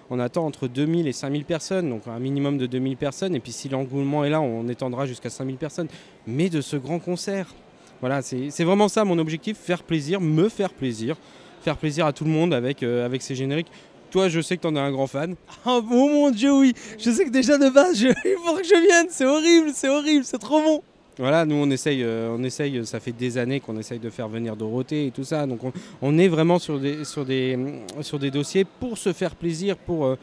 On 0.09 0.19
attend 0.19 0.45
entre 0.45 0.67
2000 0.69 1.07
et 1.07 1.11
5000 1.11 1.43
personnes, 1.43 1.89
donc 1.89 2.07
un 2.07 2.19
minimum 2.19 2.57
de 2.57 2.65
2000 2.65 2.95
personnes. 2.95 3.35
Et 3.35 3.39
puis 3.41 3.51
si 3.51 3.67
l'engouement 3.67 4.23
est 4.23 4.29
là, 4.29 4.39
on 4.39 4.67
étendra 4.69 5.05
jusqu'à 5.05 5.29
5000 5.29 5.57
personnes. 5.57 5.87
Mais 6.25 6.49
de 6.49 6.61
ce 6.61 6.77
grand 6.77 6.99
concert. 6.99 7.53
Voilà, 7.99 8.21
c'est 8.21 8.63
vraiment 8.63 8.87
ça 8.87 9.03
mon 9.03 9.17
objectif, 9.17 9.57
faire 9.57 9.83
plaisir, 9.83 10.21
me 10.21 10.49
faire 10.49 10.71
plaisir, 10.71 11.17
faire 11.61 11.77
plaisir 11.77 12.05
à 12.05 12.13
tout 12.13 12.25
le 12.25 12.29
monde 12.29 12.53
avec 12.53 12.79
ces 13.21 13.35
génériques. 13.35 13.71
Toi, 14.11 14.29
je 14.29 14.39
sais 14.41 14.57
que 14.57 14.61
tu 14.61 14.67
en 14.67 14.75
es 14.75 14.79
un 14.79 14.91
grand 14.91 15.07
fan. 15.07 15.35
Oh, 15.65 15.81
oh 15.91 16.09
mon 16.09 16.31
dieu, 16.31 16.53
oui. 16.53 16.73
Je 16.97 17.11
sais 17.11 17.25
que 17.25 17.29
déjà 17.29 17.57
de 17.57 17.69
base, 17.69 17.99
il 18.01 18.13
faudrait 18.43 18.61
que 18.61 18.67
je 18.67 18.87
vienne. 18.87 19.07
C'est 19.09 19.25
horrible, 19.25 19.71
c'est 19.73 19.89
horrible, 19.89 20.23
c'est 20.23 20.39
trop 20.39 20.61
bon. 20.61 20.81
Voilà, 21.19 21.45
nous 21.45 21.55
on 21.55 21.69
essaye, 21.71 22.03
euh, 22.03 22.35
on 22.37 22.43
essaye, 22.43 22.85
ça 22.85 22.99
fait 22.99 23.11
des 23.11 23.39
années 23.39 23.59
qu'on 23.59 23.77
essaye 23.79 23.97
de 23.97 24.09
faire 24.11 24.27
venir 24.27 24.55
Dorothée 24.55 25.07
et 25.07 25.11
tout 25.11 25.23
ça. 25.23 25.47
Donc 25.47 25.61
on, 26.01 26.17
est 26.19 26.27
vraiment 26.27 26.59
sur 26.59 26.79
des, 26.79 27.03
sur, 27.05 27.25
des, 27.25 27.57
sur 28.01 28.19
des 28.19 28.29
dossiers 28.29 28.65
pour 28.65 28.99
se 28.99 29.11
faire 29.13 29.35
plaisir, 29.35 29.77
pour, 29.77 30.05
euh, 30.05 30.15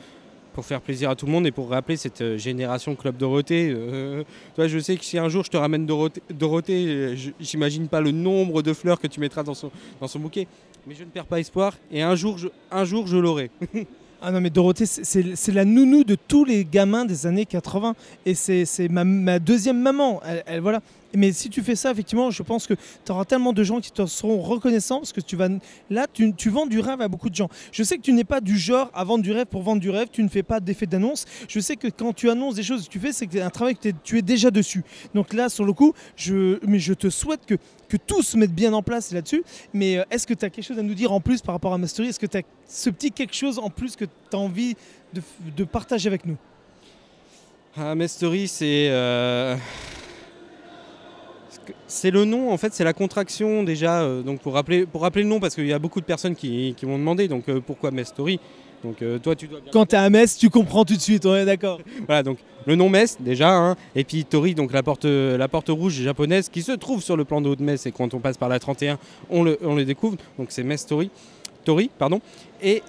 pour 0.52 0.64
faire 0.64 0.80
plaisir 0.80 1.10
à 1.10 1.16
tout 1.16 1.26
le 1.26 1.32
monde 1.32 1.48
et 1.48 1.50
pour 1.50 1.68
rappeler 1.68 1.96
cette 1.96 2.20
euh, 2.20 2.38
génération 2.38 2.94
Club 2.94 3.16
Dorothée. 3.16 3.76
Toi, 4.54 4.68
je 4.68 4.78
sais 4.78 4.96
que 4.96 5.04
si 5.04 5.18
un 5.18 5.28
jour 5.28 5.42
je 5.42 5.50
te 5.50 5.56
ramène 5.56 5.84
Dorothée, 5.84 6.22
Dorothée, 6.30 7.16
j'imagine 7.40 7.88
pas 7.88 8.00
le 8.00 8.12
nombre 8.12 8.62
de 8.62 8.72
fleurs 8.72 9.00
que 9.00 9.08
tu 9.08 9.18
mettras 9.18 9.42
dans 9.42 9.54
son, 9.54 9.72
dans 10.00 10.06
son 10.06 10.20
bouquet. 10.20 10.46
Mais 10.86 10.94
je 10.94 11.04
ne 11.04 11.08
perds 11.08 11.26
pas 11.26 11.40
espoir 11.40 11.74
et 11.90 12.02
un 12.02 12.14
jour 12.14 12.38
je, 12.38 12.48
un 12.70 12.84
jour, 12.84 13.06
je 13.06 13.16
l'aurai. 13.16 13.50
Ah 14.26 14.32
non, 14.32 14.40
mais 14.40 14.48
Dorothée, 14.48 14.86
c'est- 14.86 15.52
la 15.52 15.66
nounou 15.66 16.02
de 16.02 16.14
tous 16.14 16.46
les 16.46 16.64
gamins 16.64 17.04
des 17.04 17.26
années 17.26 17.44
80. 17.44 17.94
Et 18.24 18.32
c'est 18.34 18.88
ma, 18.88 19.38
deuxième 19.38 19.78
maman. 19.78 20.22
Voilà. 20.62 20.80
Mais 21.14 21.32
si 21.32 21.48
tu 21.48 21.62
fais 21.62 21.76
ça, 21.76 21.90
effectivement, 21.90 22.30
je 22.30 22.42
pense 22.42 22.66
que 22.66 22.74
tu 22.74 23.12
auras 23.12 23.24
tellement 23.24 23.52
de 23.52 23.62
gens 23.62 23.80
qui 23.80 23.90
te 23.92 24.04
seront 24.06 24.40
reconnaissants 24.40 24.98
parce 24.98 25.12
que 25.12 25.20
tu 25.20 25.36
vas 25.36 25.48
là, 25.90 26.06
tu, 26.12 26.50
vends 26.50 26.66
du 26.66 26.80
rêve 26.80 27.00
à 27.00 27.08
beaucoup 27.08 27.30
de 27.30 27.34
gens. 27.34 27.48
Je 27.72 27.82
sais 27.82 27.96
que 27.96 28.02
tu 28.02 28.12
n'es 28.12 28.24
pas 28.24 28.40
du 28.40 28.58
genre 28.58 28.90
à 28.94 29.04
vendre 29.04 29.22
du 29.22 29.32
rêve 29.32 29.46
pour 29.46 29.62
vendre 29.62 29.80
du 29.80 29.90
rêve. 29.90 30.08
Tu 30.10 30.22
ne 30.22 30.28
fais 30.28 30.42
pas 30.42 30.60
d'effet 30.60 30.86
d'annonce. 30.86 31.24
Je 31.48 31.60
sais 31.60 31.76
que 31.76 31.88
quand 31.88 32.12
tu 32.12 32.30
annonces 32.30 32.54
des 32.56 32.62
choses 32.62 32.86
que 32.86 32.90
tu 32.90 32.98
fais, 33.00 33.12
c'est 33.12 33.40
un 33.40 33.50
travail 33.50 33.76
que 33.76 33.88
tu 34.02 34.18
es 34.18 34.22
déjà 34.22 34.50
dessus. 34.50 34.82
Donc 35.14 35.32
là, 35.32 35.48
sur 35.48 35.64
le 35.64 35.72
coup, 35.72 35.92
je, 36.16 36.58
mais 36.66 36.78
je 36.78 36.94
te 36.94 37.10
souhaite 37.10 37.46
que, 37.46 37.54
que 37.88 37.96
tout 37.96 38.22
se 38.22 38.36
mette 38.36 38.52
bien 38.52 38.72
en 38.72 38.82
place 38.82 39.12
là-dessus. 39.12 39.44
Mais 39.72 39.98
euh, 39.98 40.04
est-ce 40.10 40.26
que 40.26 40.34
tu 40.34 40.44
as 40.44 40.50
quelque 40.50 40.64
chose 40.64 40.78
à 40.78 40.82
nous 40.82 40.94
dire 40.94 41.12
en 41.12 41.20
plus 41.20 41.40
par 41.40 41.54
rapport 41.54 41.72
à 41.72 41.78
Mastery 41.78 42.08
Est-ce 42.08 42.20
que 42.20 42.26
tu 42.26 42.38
as 42.38 42.42
ce 42.66 42.90
petit 42.90 43.12
quelque 43.12 43.34
chose 43.34 43.58
en 43.58 43.70
plus 43.70 43.96
que 43.96 44.04
tu 44.04 44.10
as 44.32 44.38
envie 44.38 44.74
de, 45.12 45.22
de 45.56 45.64
partager 45.64 46.08
avec 46.08 46.26
nous? 46.26 46.36
Ah, 47.76 47.94
Mastery, 47.94 48.46
c'est. 48.48 48.88
euh, 48.90 49.56
C'est 51.86 52.10
le 52.10 52.24
nom, 52.24 52.52
en 52.52 52.56
fait, 52.56 52.72
c'est 52.74 52.84
la 52.84 52.92
contraction 52.92 53.62
déjà. 53.62 54.02
euh, 54.02 54.22
donc 54.22 54.40
pour 54.40 54.54
rappeler, 54.54 54.86
pour 54.86 55.02
rappeler 55.02 55.22
le 55.22 55.28
nom, 55.28 55.40
parce 55.40 55.54
qu'il 55.54 55.66
y 55.66 55.72
a 55.72 55.78
beaucoup 55.78 56.00
de 56.00 56.04
personnes 56.06 56.34
qui, 56.34 56.74
qui 56.76 56.86
m'ont 56.86 56.98
demandé, 56.98 57.28
donc 57.28 57.48
euh, 57.48 57.60
pourquoi 57.64 57.90
Mastery 57.90 58.38
Donc 58.82 59.02
euh, 59.02 59.18
toi, 59.18 59.34
tu 59.36 59.46
dois 59.48 59.60
bien. 59.60 59.70
Quand 59.72 59.86
tu 59.86 59.94
es 59.94 59.98
à 59.98 60.08
Metz, 60.10 60.36
tu 60.38 60.50
comprends 60.50 60.84
tout 60.84 60.94
de 60.96 61.00
suite, 61.00 61.24
on 61.26 61.34
est 61.34 61.44
d'accord. 61.44 61.80
Voilà, 62.06 62.22
donc 62.22 62.38
le 62.66 62.76
nom 62.76 62.88
Metz 62.88 63.16
déjà, 63.20 63.50
hein, 63.50 63.76
et 63.94 64.04
puis 64.04 64.24
Tori, 64.24 64.54
donc 64.54 64.72
la 64.72 64.82
porte, 64.82 65.04
la 65.04 65.48
porte 65.48 65.68
rouge 65.68 65.94
japonaise 65.94 66.48
qui 66.48 66.62
se 66.62 66.72
trouve 66.72 67.02
sur 67.02 67.16
le 67.16 67.24
plan 67.24 67.40
de 67.40 67.48
haut 67.48 67.56
de 67.56 67.62
Metz, 67.62 67.86
et 67.86 67.92
quand 67.92 68.14
on 68.14 68.20
passe 68.20 68.36
par 68.36 68.48
la 68.48 68.58
31, 68.58 68.98
on 69.30 69.42
le, 69.42 69.58
on 69.62 69.74
le 69.74 69.84
découvre. 69.84 70.16
Donc 70.38 70.48
c'est 70.50 70.62
Metz 70.62 70.84
Tori, 70.86 71.10
Tori, 71.64 71.90
pardon. 71.98 72.20
Et 72.62 72.82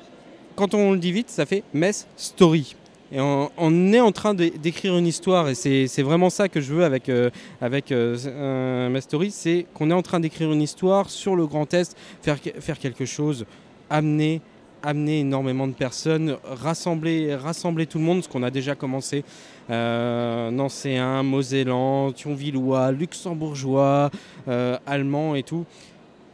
quand 0.56 0.74
on 0.74 0.92
le 0.94 1.00
dit 1.00 1.12
vite, 1.12 1.30
ça 1.30 1.46
fait 1.46 1.64
Metz 1.74 2.08
Story. 2.16 2.76
Et 3.12 3.20
on, 3.20 3.94
est 3.94 4.00
en 4.00 4.12
train 4.12 4.34
d'écrire 4.34 4.98
une 4.98 5.06
histoire, 5.06 5.48
et 5.48 5.56
c'est 5.56 6.02
vraiment 6.02 6.32
ça 6.32 6.50
que 6.50 6.60
je 6.60 6.74
veux 6.74 6.84
avec, 6.84 7.08
euh, 7.08 7.30
avec 7.62 7.92
euh, 7.92 8.90
Metz 8.90 9.04
Story, 9.04 9.30
c'est 9.30 9.68
qu'on 9.76 9.92
est 9.92 9.94
en 9.94 10.02
train 10.02 10.20
d'écrire 10.20 10.52
une 10.52 10.62
histoire 10.62 11.10
sur 11.10 11.36
le 11.36 11.46
Grand 11.46 11.72
Est, 11.74 11.96
faire, 12.24 12.38
faire 12.60 12.80
quelque 12.80 13.06
chose, 13.06 13.46
amener 13.90 14.42
amener 14.86 15.22
énormément 15.22 15.68
de 15.68 15.74
personnes, 15.74 16.38
rassembler, 16.44 17.36
rassembler 17.36 17.88
tout 17.88 17.98
le 17.98 18.04
monde, 18.04 18.24
ce 18.24 18.30
qu'on 18.30 18.44
a 18.44 18.52
déjà 18.52 18.76
commencé. 18.76 19.24
Euh, 19.70 20.52
Nancéens, 20.52 21.24
Mosellan, 21.24 22.12
Thionvillois, 22.12 22.92
Luxembourgeois, 22.92 24.12
euh, 24.48 24.78
Allemands 24.86 25.34
et 25.34 25.42
tout. 25.42 25.66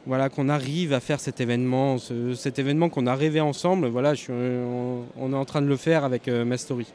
Voilà, 0.07 0.29
qu'on 0.29 0.49
arrive 0.49 0.93
à 0.93 0.99
faire 0.99 1.19
cet 1.19 1.41
événement, 1.41 1.97
ce- 1.99 2.33
cet 2.33 2.57
événement 2.57 2.89
qu'on 2.89 3.05
a 3.05 3.13
rêvé 3.15 3.39
ensemble. 3.39 3.87
Voilà, 3.87 4.13
on, 4.29 5.31
est 5.31 5.35
en 5.35 5.45
train 5.45 5.61
de 5.61 5.67
le 5.67 5.77
faire 5.77 6.03
avec 6.03 6.27
euh, 6.27 6.43
Mastery. 6.43 6.87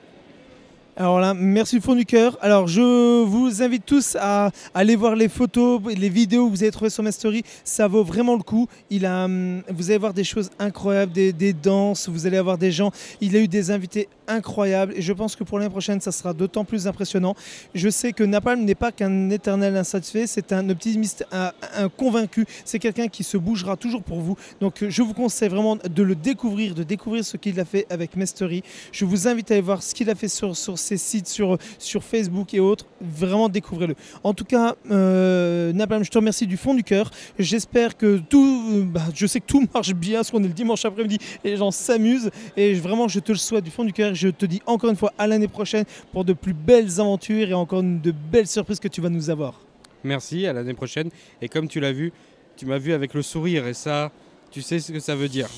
Alors 0.98 1.20
là, 1.20 1.34
merci 1.34 1.78
fond 1.78 1.94
du 1.94 2.06
cœur. 2.06 2.38
Alors 2.40 2.68
je 2.68 3.22
vous 3.22 3.62
invite 3.62 3.84
tous 3.84 4.16
à 4.18 4.50
aller 4.72 4.96
voir 4.96 5.14
les 5.14 5.28
photos, 5.28 5.78
les 5.94 6.08
vidéos 6.08 6.46
que 6.46 6.52
vous 6.52 6.62
avez 6.62 6.72
trouvées 6.72 6.88
sur 6.88 7.02
Mastery. 7.02 7.42
Ça 7.64 7.86
vaut 7.86 8.02
vraiment 8.02 8.34
le 8.34 8.42
coup. 8.42 8.66
Il 8.88 9.04
a, 9.04 9.26
hum, 9.26 9.62
vous 9.68 9.90
allez 9.90 9.98
voir 9.98 10.14
des 10.14 10.24
choses 10.24 10.48
incroyables, 10.58 11.12
des, 11.12 11.52
danses, 11.52 12.08
vous 12.08 12.26
allez 12.26 12.38
avoir 12.38 12.56
des 12.56 12.72
gens. 12.72 12.92
Il 13.20 13.36
a 13.36 13.40
eu 13.40 13.46
des 13.46 13.70
invités 13.70 14.08
incroyables 14.26 14.94
et 14.96 15.02
je 15.02 15.12
pense 15.12 15.36
que 15.36 15.44
pour 15.44 15.58
l'année 15.58 15.70
prochaine, 15.70 16.00
ça 16.00 16.12
sera 16.12 16.32
d'autant 16.32 16.64
plus 16.64 16.86
impressionnant. 16.86 17.34
Je 17.74 17.90
sais 17.90 18.14
que 18.14 18.24
Napalm 18.24 18.64
n'est 18.64 18.74
pas 18.74 18.90
qu'un 18.90 19.28
éternel 19.28 19.76
insatisfait, 19.76 20.26
c'est 20.26 20.50
un 20.54 20.70
optimiste, 20.70 21.26
un, 21.30 21.52
convaincu. 21.90 22.46
C'est 22.64 22.78
quelqu'un 22.78 23.08
qui 23.08 23.22
se 23.22 23.36
bougera 23.36 23.76
toujours 23.76 24.02
pour 24.02 24.20
vous. 24.20 24.38
Donc 24.62 24.82
je 24.88 25.02
vous 25.02 25.12
conseille 25.12 25.50
vraiment 25.50 25.76
de 25.76 26.02
le 26.02 26.14
découvrir, 26.14 26.74
de 26.74 26.84
découvrir 26.84 27.22
ce 27.22 27.36
qu'il 27.36 27.60
a 27.60 27.66
fait 27.66 27.86
avec 27.90 28.16
Mastery. 28.16 28.62
Je 28.92 29.04
vous 29.04 29.28
invite 29.28 29.50
à 29.50 29.54
aller 29.54 29.60
voir 29.60 29.82
ce 29.82 29.94
qu'il 29.94 30.08
a 30.08 30.14
fait 30.14 30.28
sur, 30.28 30.56
sur 30.56 30.78
ses 30.86 30.96
sites, 30.96 31.26
sur, 31.26 31.58
sur 31.78 32.02
Facebook 32.02 32.54
et 32.54 32.60
autres. 32.60 32.86
Vraiment 33.00 33.48
découvrez-le. 33.48 33.94
En 34.22 34.32
tout 34.32 34.44
cas, 34.44 34.76
euh, 34.90 35.72
Napalm, 35.72 36.04
je 36.04 36.10
te 36.10 36.18
remercie 36.18 36.46
du 36.46 36.56
fond 36.56 36.74
du 36.74 36.84
cœur. 36.84 37.10
J'espère 37.38 37.96
que 37.96 38.18
tout, 38.18 38.86
bah, 38.86 39.02
je 39.14 39.26
sais 39.26 39.40
que 39.40 39.46
tout 39.46 39.66
marche 39.74 39.94
bien, 39.94 40.18
parce 40.18 40.30
qu'on 40.30 40.42
est 40.42 40.48
le 40.48 40.54
dimanche 40.54 40.84
après-midi 40.84 41.18
et 41.44 41.50
les 41.50 41.56
gens 41.56 41.70
s'amusent. 41.70 42.30
Et 42.56 42.74
vraiment, 42.74 43.08
je 43.08 43.20
te 43.20 43.32
le 43.32 43.38
souhaite 43.38 43.64
du 43.64 43.70
fond 43.70 43.84
du 43.84 43.92
cœur. 43.92 44.14
Je 44.14 44.28
te 44.28 44.46
dis 44.46 44.62
encore 44.66 44.90
une 44.90 44.96
fois 44.96 45.12
à 45.18 45.26
l'année 45.26 45.48
prochaine 45.48 45.84
pour 46.12 46.24
de 46.24 46.32
plus 46.32 46.54
belles 46.54 47.00
aventures 47.00 47.48
et 47.48 47.54
encore 47.54 47.82
de 47.82 48.10
belles 48.10 48.46
surprises 48.46 48.80
que 48.80 48.88
tu 48.88 49.00
vas 49.00 49.08
nous 49.08 49.30
avoir. 49.30 49.60
Merci, 50.04 50.46
à 50.46 50.52
l'année 50.52 50.74
prochaine. 50.74 51.10
Et 51.42 51.48
comme 51.48 51.68
tu 51.68 51.80
l'as 51.80 51.92
vu, 51.92 52.12
tu 52.56 52.66
m'as 52.66 52.78
vu 52.78 52.92
avec 52.92 53.12
le 53.14 53.22
sourire 53.22 53.66
et 53.66 53.74
ça, 53.74 54.12
tu 54.50 54.62
sais 54.62 54.78
ce 54.78 54.92
que 54.92 55.00
ça 55.00 55.16
veut 55.16 55.28
dire. 55.28 55.48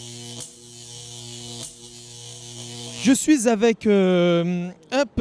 Je 3.01 3.13
suis 3.13 3.49
avec 3.49 3.87
euh, 3.87 4.71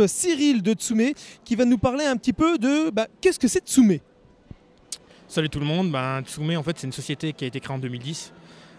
Cyril 0.07 0.63
de 0.63 0.73
Tsume 0.73 1.11
qui 1.45 1.55
va 1.55 1.63
nous 1.63 1.77
parler 1.77 2.05
un 2.05 2.17
petit 2.17 2.33
peu 2.33 2.57
de 2.57 2.89
bah, 2.89 3.07
qu'est-ce 3.21 3.37
que 3.37 3.47
c'est 3.47 3.65
Tsume. 3.65 3.99
Salut 5.27 5.49
tout 5.49 5.59
le 5.59 5.65
monde, 5.65 5.91
ben, 5.91 6.21
Tsume 6.23 6.57
en 6.57 6.63
fait 6.63 6.77
c'est 6.79 6.87
une 6.87 6.93
société 6.93 7.33
qui 7.33 7.43
a 7.43 7.47
été 7.47 7.59
créée 7.59 7.75
en 7.75 7.79
2010. 7.79 8.33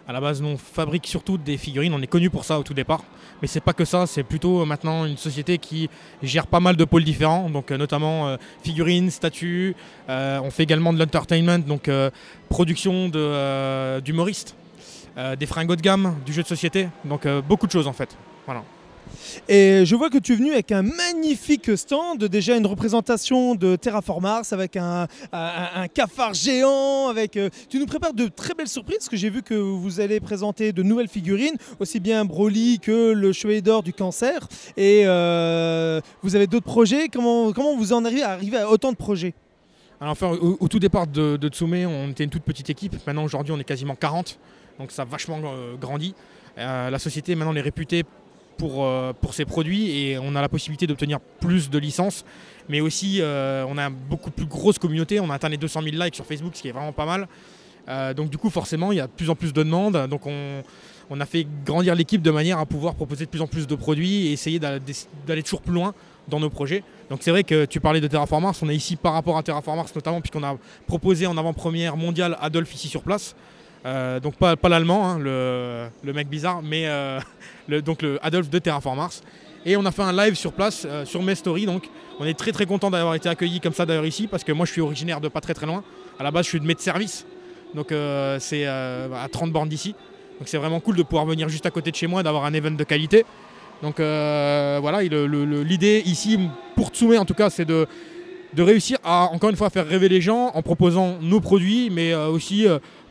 À 0.07 0.11
la 0.11 0.19
base 0.19 0.41
nous 0.41 0.49
on 0.49 0.57
fabrique 0.57 1.07
surtout 1.07 1.37
des 1.37 1.57
figurines, 1.57 1.93
on 1.93 2.01
est 2.01 2.07
connu 2.07 2.29
pour 2.29 2.43
ça 2.43 2.59
au 2.59 2.63
tout 2.63 2.73
départ. 2.73 3.03
Mais 3.41 3.47
c'est 3.47 3.61
pas 3.61 3.71
que 3.71 3.85
ça, 3.85 4.05
c'est 4.05 4.23
plutôt 4.23 4.61
euh, 4.61 4.65
maintenant 4.65 5.05
une 5.05 5.17
société 5.17 5.59
qui 5.59 5.89
gère 6.21 6.47
pas 6.47 6.59
mal 6.59 6.75
de 6.75 6.83
pôles 6.83 7.05
différents, 7.05 7.49
donc 7.49 7.71
euh, 7.71 7.77
notamment 7.77 8.35
figurines, 8.63 9.11
statues. 9.11 9.75
On 10.09 10.51
fait 10.51 10.63
également 10.63 10.91
de 10.91 10.99
l'entertainment, 10.99 11.59
donc 11.59 11.89
production 12.49 13.07
d'humoristes, 14.03 14.55
des 15.39 15.45
fringues 15.45 15.71
haut 15.71 15.75
de 15.77 15.81
gamme, 15.81 16.17
du 16.25 16.33
jeu 16.33 16.43
de 16.43 16.47
société, 16.47 16.89
donc 17.05 17.25
beaucoup 17.47 17.65
de 17.65 17.71
choses 17.71 17.87
en 17.87 17.93
fait. 17.93 18.17
Et 19.47 19.83
je 19.85 19.95
vois 19.95 20.09
que 20.09 20.17
tu 20.17 20.33
es 20.33 20.35
venu 20.35 20.51
avec 20.51 20.71
un 20.71 20.81
magnifique 20.81 21.77
stand, 21.77 22.23
déjà 22.25 22.55
une 22.55 22.65
représentation 22.65 23.55
de 23.55 23.75
Terraform 23.75 24.23
Mars 24.23 24.53
avec 24.53 24.77
un, 24.77 25.07
cafard 25.93 26.33
géant. 26.33 27.07
Avec, 27.09 27.37
euh, 27.37 27.49
tu 27.69 27.79
nous 27.79 27.85
prépares 27.85 28.13
de 28.13 28.27
très 28.27 28.53
belles 28.53 28.67
surprises, 28.67 28.97
parce 28.97 29.09
que 29.09 29.17
j'ai 29.17 29.29
vu 29.29 29.41
que 29.41 29.53
vous 29.53 29.99
allez 29.99 30.19
présenter 30.19 30.71
de 30.71 30.83
nouvelles 30.83 31.07
figurines, 31.07 31.55
aussi 31.79 31.99
bien 31.99 32.25
Broly 32.25 32.79
que 32.79 33.11
le 33.11 33.31
Chevalier 33.33 33.61
d'Or 33.61 33.83
du 33.83 33.93
Cancer. 33.93 34.47
Et 34.77 35.03
euh, 35.05 36.01
vous 36.21 36.35
avez 36.35 36.47
d'autres 36.47 36.65
projets? 36.65 37.07
Comment, 37.07 37.51
comment 37.51 37.75
vous 37.75 37.93
en 37.93 38.05
arrivez 38.05 38.23
à 38.23 38.31
arriver 38.31 38.57
à 38.57 38.69
autant 38.69 38.91
de 38.91 38.97
projets? 38.97 39.33
Alors, 40.01 40.13
enfin, 40.13 40.29
au, 40.29 40.67
tout 40.67 40.79
départ 40.79 41.07
de, 41.07 41.35
de 41.35 41.49
Tsume, 41.49 41.73
on 41.73 42.09
était 42.09 42.23
une 42.23 42.29
toute 42.29 42.43
petite 42.43 42.69
équipe. 42.69 42.95
Maintenant, 43.05 43.23
aujourd'hui, 43.23 43.51
on 43.51 43.59
est 43.59 43.65
quasiment 43.65 43.95
40. 43.95 44.39
donc 44.79 44.91
ça 44.91 45.01
a 45.01 45.05
vachement 45.05 45.41
euh, 45.43 45.75
grandi. 45.75 46.13
La 46.57 46.99
société 46.99 47.35
maintenant 47.35 47.55
est 47.55 47.61
réputée 47.61 48.03
pour, 48.59 48.85
euh, 48.85 49.13
pour 49.19 49.33
ses 49.33 49.45
produits 49.45 49.89
et 49.99 50.19
on 50.19 50.35
a 50.35 50.41
la 50.41 50.49
possibilité 50.49 50.85
d'obtenir 50.85 51.19
plus 51.39 51.69
de 51.71 51.79
licences, 51.79 52.23
mais 52.67 52.81
aussi 52.81 53.17
euh, 53.21 53.65
on 53.67 53.77
a 53.79 53.83
une 53.87 53.95
beaucoup 53.95 54.29
plus 54.29 54.45
grosse 54.45 54.77
communauté, 54.77 55.19
on 55.19 55.29
a 55.31 55.33
atteint 55.35 55.49
les 55.49 55.57
200 55.57 55.81
000 55.81 55.95
likes 56.03 56.13
sur 56.15 56.25
Facebook, 56.25 56.51
ce 56.55 56.61
qui 56.61 56.67
est 56.67 56.71
vraiment 56.73 56.91
pas 56.91 57.05
mal. 57.07 57.27
Euh, 57.87 58.13
donc 58.13 58.29
du 58.29 58.37
coup 58.37 58.49
forcément 58.51 58.91
il 58.91 58.97
y 58.97 59.01
a 59.01 59.07
de 59.07 59.11
plus 59.11 59.29
en 59.31 59.35
plus 59.35 59.51
de 59.53 59.63
demandes, 59.63 59.97
donc 60.07 60.27
on, 60.27 60.61
on 61.09 61.19
a 61.19 61.25
fait 61.25 61.47
grandir 61.65 61.95
l'équipe 61.95 62.21
de 62.21 62.29
manière 62.29 62.59
à 62.59 62.65
pouvoir 62.67 62.93
proposer 62.93 63.25
de 63.25 63.29
plus 63.31 63.41
en 63.41 63.47
plus 63.47 63.65
de 63.65 63.73
produits 63.75 64.27
et 64.27 64.31
essayer 64.33 64.59
d'a- 64.59 64.77
d'aller 65.25 65.41
toujours 65.41 65.61
plus 65.61 65.73
loin 65.73 65.95
dans 66.27 66.39
nos 66.39 66.51
projets. 66.51 66.83
Donc 67.09 67.19
c'est 67.23 67.31
vrai 67.31 67.43
que 67.43 67.65
tu 67.65 67.79
parlais 67.79 68.01
de 68.01 68.07
Terraform 68.07 68.43
Mars, 68.43 68.61
on 68.61 68.69
est 68.69 68.75
ici 68.75 68.95
par 68.97 69.13
rapport 69.13 69.37
à 69.37 69.41
Terraform 69.41 69.77
Mars 69.77 69.95
notamment 69.95 70.21
puisqu'on 70.21 70.43
a 70.43 70.57
proposé 70.85 71.25
en 71.25 71.35
avant-première 71.37 71.97
mondiale 71.97 72.37
Adolphe 72.41 72.75
ici 72.75 72.89
sur 72.89 73.01
place. 73.01 73.35
Euh, 73.85 74.19
donc 74.19 74.35
pas, 74.35 74.55
pas 74.55 74.69
l'allemand, 74.69 75.07
hein, 75.07 75.19
le, 75.19 75.87
le 76.03 76.13
mec 76.13 76.27
bizarre, 76.27 76.61
mais 76.61 76.87
euh, 76.87 77.19
le, 77.67 77.81
donc 77.81 78.01
le 78.01 78.19
Adolphe 78.25 78.49
de 78.49 78.59
Terraform 78.59 78.97
Mars. 78.97 79.21
Et 79.65 79.75
on 79.77 79.85
a 79.85 79.91
fait 79.91 80.01
un 80.01 80.13
live 80.13 80.35
sur 80.35 80.53
place 80.53 80.85
euh, 80.89 81.05
sur 81.05 81.21
mes 81.21 81.35
stories. 81.35 81.65
Donc 81.65 81.89
on 82.19 82.25
est 82.25 82.37
très 82.37 82.51
très 82.51 82.65
content 82.65 82.89
d'avoir 82.89 83.15
été 83.15 83.29
accueillis 83.29 83.59
comme 83.59 83.73
ça 83.73 83.85
d'ailleurs 83.85 84.05
ici 84.05 84.27
parce 84.27 84.43
que 84.43 84.51
moi 84.51 84.65
je 84.65 84.71
suis 84.71 84.81
originaire 84.81 85.21
de 85.21 85.27
pas 85.27 85.41
très 85.41 85.53
très 85.53 85.65
loin. 85.65 85.83
À 86.17 86.23
la 86.23 86.31
base 86.31 86.45
je 86.45 86.49
suis 86.49 86.59
de 86.59 86.65
de 86.65 86.79
service. 86.79 87.25
Donc 87.75 87.93
c'est 88.39 88.65
à 88.65 89.27
30 89.31 89.51
bornes 89.51 89.69
d'ici. 89.69 89.95
Donc 90.39 90.47
c'est 90.47 90.57
vraiment 90.57 90.79
cool 90.79 90.95
de 90.95 91.03
pouvoir 91.03 91.25
venir 91.25 91.49
juste 91.49 91.65
à 91.65 91.71
côté 91.71 91.91
de 91.91 91.95
chez 91.95 92.07
moi, 92.07 92.23
d'avoir 92.23 92.45
un 92.45 92.53
event 92.53 92.71
de 92.71 92.83
qualité. 92.83 93.25
Donc 93.83 93.97
voilà, 93.97 95.03
l'idée 95.03 96.01
ici, 96.05 96.39
pour 96.75 96.89
Tsume 96.89 97.17
en 97.17 97.25
tout 97.25 97.35
cas, 97.35 97.49
c'est 97.49 97.65
de, 97.65 97.85
de 98.53 98.63
réussir 98.63 98.97
à, 99.03 99.29
encore 99.31 99.49
une 99.49 99.55
fois, 99.55 99.69
faire 99.69 99.85
rêver 99.85 100.09
les 100.09 100.21
gens 100.21 100.51
en 100.53 100.61
proposant 100.63 101.17
nos 101.21 101.41
produits, 101.41 101.89
mais 101.91 102.15
aussi 102.15 102.65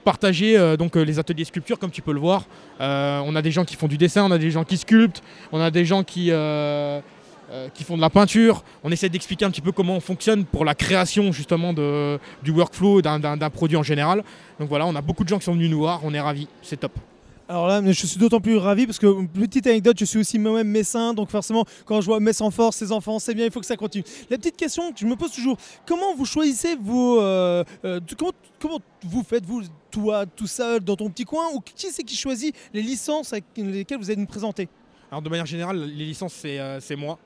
partager 0.08 0.56
euh, 0.56 0.78
donc, 0.78 0.96
euh, 0.96 1.02
les 1.02 1.18
ateliers 1.18 1.44
sculpture, 1.44 1.78
comme 1.78 1.90
tu 1.90 2.00
peux 2.00 2.14
le 2.14 2.18
voir. 2.18 2.46
Euh, 2.80 3.20
on 3.26 3.36
a 3.36 3.42
des 3.42 3.50
gens 3.50 3.66
qui 3.66 3.76
font 3.76 3.88
du 3.88 3.98
dessin, 3.98 4.24
on 4.24 4.30
a 4.30 4.38
des 4.38 4.50
gens 4.50 4.64
qui 4.64 4.78
sculptent, 4.78 5.22
on 5.52 5.60
a 5.60 5.70
des 5.70 5.84
gens 5.84 6.02
qui, 6.02 6.30
font 6.30 7.96
de 7.96 8.00
la 8.00 8.08
peinture. 8.08 8.64
On 8.84 8.90
essaie 8.90 9.10
d'expliquer 9.10 9.44
un 9.44 9.50
petit 9.50 9.60
peu 9.60 9.70
comment 9.70 9.96
on 9.96 10.00
fonctionne 10.00 10.46
pour 10.46 10.64
la 10.64 10.74
création 10.74 11.30
justement 11.30 11.74
du 11.74 12.50
workflow 12.50 13.02
d'un 13.02 13.50
produit 13.50 13.76
en 13.76 13.82
général. 13.82 14.24
Donc 14.58 14.70
voilà, 14.70 14.86
on 14.86 14.96
a 14.96 15.02
beaucoup 15.02 15.24
de 15.24 15.28
gens 15.28 15.38
qui 15.38 15.44
sont 15.44 15.52
venus 15.52 15.70
nous 15.70 15.80
voir, 15.80 16.00
on 16.04 16.14
est 16.14 16.20
ravis, 16.20 16.48
c'est 16.62 16.80
top. 16.80 16.92
Alors 17.50 17.66
là, 17.66 17.80
je 17.82 18.06
suis 18.06 18.18
d'autant 18.18 18.40
plus 18.40 18.58
ravi 18.58 18.84
parce 18.86 18.98
que, 18.98 19.26
petite 19.26 19.66
anecdote, 19.66 19.96
je 19.98 20.04
suis 20.04 20.18
aussi 20.18 20.38
moi-même 20.38 20.68
messin, 20.68 21.14
donc 21.14 21.30
forcément, 21.30 21.64
quand 21.86 22.02
je 22.02 22.06
vois 22.06 22.20
Mess 22.20 22.42
en 22.42 22.50
force, 22.50 22.76
ses 22.76 22.92
enfants, 22.92 23.18
c'est 23.18 23.32
bien, 23.34 23.46
il 23.46 23.50
faut 23.50 23.60
que 23.60 23.64
ça 23.66 23.76
continue. 23.76 24.04
La 24.28 24.36
petite 24.36 24.56
question 24.56 24.92
que 24.92 24.98
je 24.98 25.06
me 25.06 25.16
pose 25.16 25.32
toujours, 25.32 25.56
comment 25.86 26.14
vous 26.14 26.26
choisissez 26.26 26.76
vos. 26.76 27.22
euh, 27.22 27.64
euh, 27.86 28.00
comment, 28.18 28.32
comment 28.60 28.78
vous 29.02 29.22
faites, 29.22 29.46
vous, 29.46 29.62
toi, 29.90 30.26
tout 30.26 30.46
seul, 30.46 30.80
dans 30.80 30.94
ton 30.96 31.08
petit 31.08 31.24
coin, 31.24 31.44
ou 31.54 31.60
qui 31.60 31.86
c'est 31.90 32.02
qui 32.02 32.16
choisit 32.16 32.54
les 32.74 32.82
licences 32.82 33.32
avec 33.32 33.44
lesquelles 33.56 33.98
vous 33.98 34.10
allez 34.10 34.20
nous 34.20 34.26
présenter? 34.26 34.68
Alors 35.10 35.22
de 35.22 35.30
manière 35.30 35.46
générale, 35.46 35.78
les 35.78 36.04
licences, 36.04 36.34
c'est 36.34 36.58
euh, 36.60 36.78
moi. 36.98 37.18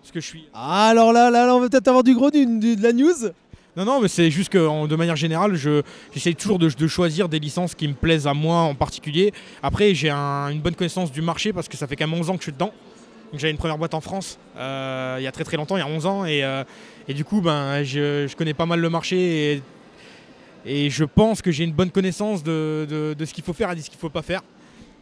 Parce 0.00 0.12
que 0.12 0.20
je 0.20 0.26
suis. 0.26 0.48
Ah, 0.54 0.88
alors 0.88 1.12
là, 1.12 1.28
là, 1.30 1.44
là, 1.44 1.54
on 1.54 1.60
va 1.60 1.68
peut-être 1.68 1.88
avoir 1.88 2.02
du 2.02 2.14
gros, 2.14 2.30
du- 2.30 2.46
du- 2.46 2.76
de 2.76 2.82
la 2.82 2.94
news. 2.94 3.28
Non, 3.80 3.86
non, 3.86 4.00
mais 4.02 4.08
c'est 4.08 4.30
juste 4.30 4.50
que 4.50 4.86
de 4.86 4.94
manière 4.94 5.16
générale, 5.16 5.54
je- 5.54 5.80
j'essaye 6.12 6.34
toujours 6.36 6.58
de, 6.58 6.68
choisir 6.86 7.30
des 7.30 7.38
licences 7.38 7.74
qui 7.74 7.88
me 7.88 7.94
plaisent 7.94 8.26
à 8.26 8.34
moi 8.34 8.58
en 8.58 8.74
particulier. 8.74 9.32
Après, 9.62 9.94
j'ai 9.94 10.10
un- 10.10 10.48
une 10.50 10.60
bonne 10.60 10.74
connaissance 10.74 11.10
du 11.10 11.22
marché 11.22 11.54
parce 11.54 11.66
que 11.66 11.78
ça 11.78 11.86
fait 11.86 11.96
quand 11.96 12.06
même 12.06 12.20
11 12.20 12.28
ans 12.28 12.34
que 12.34 12.40
je 12.40 12.44
suis 12.44 12.52
dedans. 12.52 12.74
J'avais 13.32 13.52
une 13.52 13.56
première 13.56 13.78
boîte 13.78 13.94
en 13.94 14.02
France 14.02 14.38
euh, 14.58 15.16
il 15.18 15.22
y 15.22 15.26
a 15.26 15.32
très 15.32 15.44
très 15.44 15.56
longtemps, 15.56 15.78
il 15.78 15.80
y 15.80 15.82
a 15.82 15.86
11 15.86 16.04
ans. 16.04 16.26
Et, 16.26 16.44
euh, 16.44 16.62
et 17.08 17.14
du 17.14 17.24
coup, 17.24 17.40
ben, 17.40 17.82
je, 17.82 18.26
je 18.28 18.36
connais 18.36 18.52
pas 18.52 18.66
mal 18.66 18.80
le 18.80 18.90
marché 18.90 19.54
et, 19.54 19.62
et 20.66 20.90
je 20.90 21.04
pense 21.04 21.40
que 21.40 21.50
j'ai 21.50 21.64
une 21.64 21.72
bonne 21.72 21.90
connaissance 21.90 22.42
de, 22.42 22.86
de- 23.18 23.24
ce 23.24 23.32
qu'il 23.32 23.44
faut 23.44 23.54
faire 23.54 23.70
et 23.72 23.76
de 23.76 23.80
ce 23.80 23.88
qu'il 23.88 23.98
faut 23.98 24.10
pas 24.10 24.20
faire. 24.20 24.42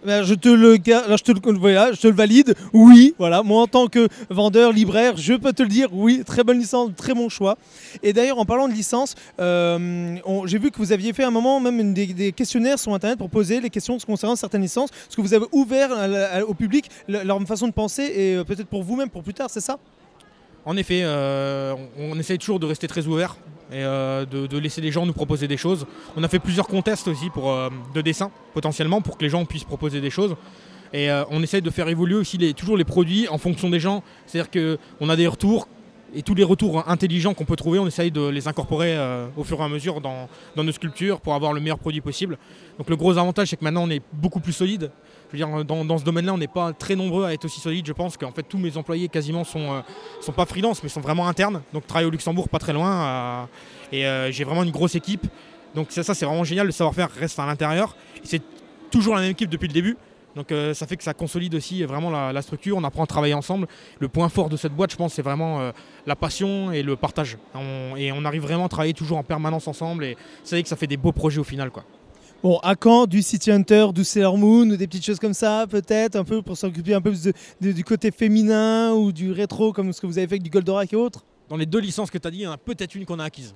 Ben, 0.04 0.22
je 0.22 0.34
te 0.34 0.48
le 0.48 0.74
je 0.76 1.22
te 1.22 1.32
le 1.32 1.58
voilà, 1.58 1.92
je 1.92 2.00
te 2.00 2.06
le 2.06 2.14
valide. 2.14 2.54
Oui, 2.72 3.14
voilà. 3.18 3.42
Moi 3.42 3.62
en 3.62 3.66
tant 3.66 3.88
que 3.88 4.08
vendeur 4.30 4.72
libraire, 4.72 5.16
je 5.16 5.34
peux 5.34 5.52
te 5.52 5.62
le 5.62 5.68
dire. 5.68 5.88
Oui, 5.92 6.22
très 6.24 6.44
bonne 6.44 6.58
licence, 6.58 6.90
très 6.96 7.14
bon 7.14 7.28
choix. 7.28 7.58
Et 8.02 8.12
d'ailleurs, 8.12 8.38
en 8.38 8.44
parlant 8.44 8.68
de 8.68 8.72
licence, 8.72 9.16
euh, 9.40 10.16
j'ai 10.44 10.58
vu 10.58 10.70
que 10.70 10.78
vous 10.78 10.92
aviez 10.92 11.12
fait 11.12 11.24
un 11.24 11.32
moment 11.32 11.58
même 11.58 11.94
des, 11.94 12.32
questionnaires 12.32 12.78
sur 12.78 12.94
internet 12.94 13.18
pour 13.18 13.28
poser 13.28 13.60
les 13.60 13.70
questions 13.70 13.98
concernant 13.98 14.36
certaines 14.36 14.62
licences. 14.62 14.90
Parce 14.90 15.16
que 15.16 15.20
vous 15.20 15.34
avez 15.34 15.46
ouvert 15.52 15.90
au 16.46 16.54
public 16.54 16.88
le- 17.08 17.24
leur 17.24 17.40
façon 17.42 17.66
de 17.66 17.72
penser 17.72 18.02
et 18.02 18.36
euh, 18.36 18.44
peut-être 18.44 18.68
pour 18.68 18.82
vous-même 18.82 19.08
pour 19.08 19.22
plus 19.22 19.34
tard, 19.34 19.48
c'est 19.50 19.60
ça? 19.60 19.78
En 20.64 20.76
effet, 20.76 21.00
euh, 21.02 21.74
on, 21.98 22.12
on 22.12 22.18
essaye 22.18 22.38
toujours 22.38 22.60
de 22.60 22.66
rester 22.66 22.86
très 22.86 23.06
ouvert 23.06 23.36
et 23.70 23.84
euh, 23.84 24.24
de, 24.24 24.58
laisser 24.58 24.80
les 24.80 24.90
gens 24.90 25.04
nous 25.04 25.12
proposer 25.12 25.46
des 25.46 25.56
choses. 25.56 25.86
On 26.16 26.24
a 26.24 26.28
fait 26.28 26.38
plusieurs 26.38 26.66
contests 26.66 27.08
aussi 27.08 27.30
pour, 27.30 27.50
euh, 27.50 27.68
de 27.94 28.00
dessin, 28.00 28.30
potentiellement, 28.54 29.00
pour 29.00 29.18
que 29.18 29.24
les 29.24 29.30
gens 29.30 29.44
puissent 29.44 29.64
proposer 29.64 30.00
des 30.00 30.10
choses. 30.10 30.36
Et 30.92 31.10
euh, 31.10 31.24
on 31.30 31.42
essaye 31.42 31.60
de 31.60 31.70
faire 31.70 31.88
évoluer 31.88 32.14
aussi 32.14 32.38
toujours 32.54 32.76
les 32.76 32.84
produits 32.84 33.28
en 33.28 33.36
fonction 33.36 33.68
des 33.68 33.80
gens. 33.80 34.02
C'est-à-dire 34.26 34.78
qu'on 34.98 35.08
a 35.08 35.16
des 35.16 35.26
retours, 35.26 35.68
et 36.14 36.22
tous 36.22 36.34
les 36.34 36.44
retours 36.44 36.88
intelligents 36.88 37.34
qu'on 37.34 37.44
peut 37.44 37.56
trouver, 37.56 37.78
on 37.78 37.86
essaye 37.86 38.10
de 38.10 38.28
les 38.28 38.48
incorporer 38.48 38.96
au 39.36 39.44
fur 39.44 39.60
et 39.60 39.64
à 39.64 39.68
mesure 39.68 40.00
dans 40.00 40.28
nos 40.56 40.72
sculptures 40.72 41.20
pour 41.20 41.34
avoir 41.34 41.52
le 41.52 41.60
meilleur 41.60 41.78
produit 41.78 42.00
possible. 42.00 42.38
Donc 42.78 42.88
le 42.88 42.96
gros 42.96 43.18
avantage, 43.18 43.48
c'est 43.48 43.58
que 43.58 43.64
maintenant 43.64 43.84
on 43.84 43.90
est 43.90 44.00
beaucoup 44.14 44.40
plus 44.40 44.54
solide. 44.54 44.90
Je 45.32 45.36
dire, 45.36 45.64
dans, 45.64 45.98
ce 45.98 46.04
domaine-là, 46.04 46.32
on 46.32 46.38
n'est 46.38 46.48
pas 46.48 46.72
très 46.72 46.96
nombreux 46.96 47.24
à 47.24 47.34
être 47.34 47.44
aussi 47.44 47.60
solide. 47.60 47.86
Je 47.86 47.92
pense 47.92 48.16
qu'en 48.16 48.32
fait, 48.32 48.42
tous 48.42 48.56
mes 48.56 48.76
employés 48.76 49.08
quasiment 49.08 49.44
sont, 49.44 49.72
euh, 49.72 49.80
sont 50.20 50.32
pas 50.32 50.46
freelance, 50.46 50.82
mais 50.82 50.88
sont 50.88 51.02
vraiment 51.02 51.28
internes. 51.28 51.60
Donc, 51.72 51.86
travaillent 51.86 52.06
au 52.06 52.10
Luxembourg, 52.10 52.48
pas 52.48 52.58
très 52.58 52.72
loin. 52.72 52.90
euh, 52.90 53.44
et 53.92 54.06
euh, 54.06 54.30
j'ai 54.32 54.44
vraiment 54.44 54.62
une 54.62 54.70
grosse 54.70 54.94
équipe. 54.94 55.26
Donc, 55.74 55.88
ça, 55.90 56.02
ça, 56.02 56.14
c'est 56.14 56.24
vraiment 56.24 56.44
génial. 56.44 56.66
Le 56.66 56.72
savoir-faire 56.72 57.10
reste 57.10 57.38
à 57.38 57.46
l'intérieur. 57.46 57.94
C'est 58.22 58.42
toujours 58.90 59.14
la 59.14 59.20
même 59.20 59.32
équipe 59.32 59.50
depuis 59.50 59.68
le 59.68 59.74
début. 59.74 59.96
Donc, 60.34 60.52
ça 60.72 60.86
fait 60.86 60.96
que 60.96 61.02
ça 61.02 61.14
consolide 61.14 61.54
aussi 61.56 61.82
vraiment 61.82 62.10
la, 62.10 62.42
structure. 62.42 62.76
On 62.76 62.84
apprend 62.84 63.02
à 63.02 63.06
travailler 63.06 63.34
ensemble. 63.34 63.66
Le 63.98 64.08
point 64.08 64.28
fort 64.28 64.48
de 64.48 64.56
cette 64.56 64.72
boîte, 64.72 64.92
je 64.92 64.96
pense, 64.96 65.14
c'est 65.14 65.22
vraiment 65.22 65.72
la 66.06 66.14
passion 66.14 66.70
et 66.70 66.82
le 66.82 66.94
partage. 66.94 67.38
Et 67.96 68.12
on 68.12 68.24
arrive 68.24 68.42
vraiment 68.42 68.66
à 68.66 68.68
travailler 68.68 68.94
toujours 68.94 69.18
en 69.18 69.24
permanence 69.24 69.66
ensemble. 69.66 70.04
Et 70.04 70.16
c'est 70.44 70.54
vrai 70.54 70.62
que 70.62 70.68
ça 70.68 70.76
fait 70.76 70.86
des 70.86 70.96
beaux 70.96 71.12
projets 71.12 71.40
au 71.40 71.44
final, 71.44 71.70
quoi. 71.70 71.84
Bon, 72.42 72.58
à 72.62 72.76
quand 72.76 73.06
du 73.06 73.20
City 73.22 73.50
Hunter, 73.50 73.88
du 73.92 74.04
Sailor 74.04 74.38
Moon, 74.38 74.70
ou 74.70 74.76
des 74.76 74.86
petites 74.86 75.04
choses 75.04 75.18
comme 75.18 75.34
ça, 75.34 75.66
peut-être, 75.68 76.14
un 76.14 76.22
peu 76.22 76.40
pour 76.40 76.56
s'occuper 76.56 76.94
un 76.94 77.00
peu 77.00 77.10
plus 77.10 77.22
de- 77.24 77.32
de- 77.60 77.72
du 77.72 77.82
côté 77.82 78.12
féminin 78.12 78.92
ou 78.92 79.10
du 79.10 79.32
rétro, 79.32 79.72
comme 79.72 79.92
ce 79.92 80.00
que 80.00 80.06
vous 80.06 80.18
avez 80.18 80.28
fait 80.28 80.34
avec 80.34 80.42
du 80.44 80.50
Goldorak 80.50 80.92
et 80.92 80.96
autres 80.96 81.24
Dans 81.48 81.56
les 81.56 81.66
deux 81.66 81.80
licences 81.80 82.10
que 82.10 82.18
tu 82.18 82.28
as 82.28 82.30
dit, 82.30 82.38
il 82.38 82.42
y 82.42 82.46
en 82.46 82.52
a 82.52 82.56
peut-être 82.58 82.94
une 82.94 83.04
qu'on 83.06 83.18
a 83.18 83.24
acquise. 83.24 83.54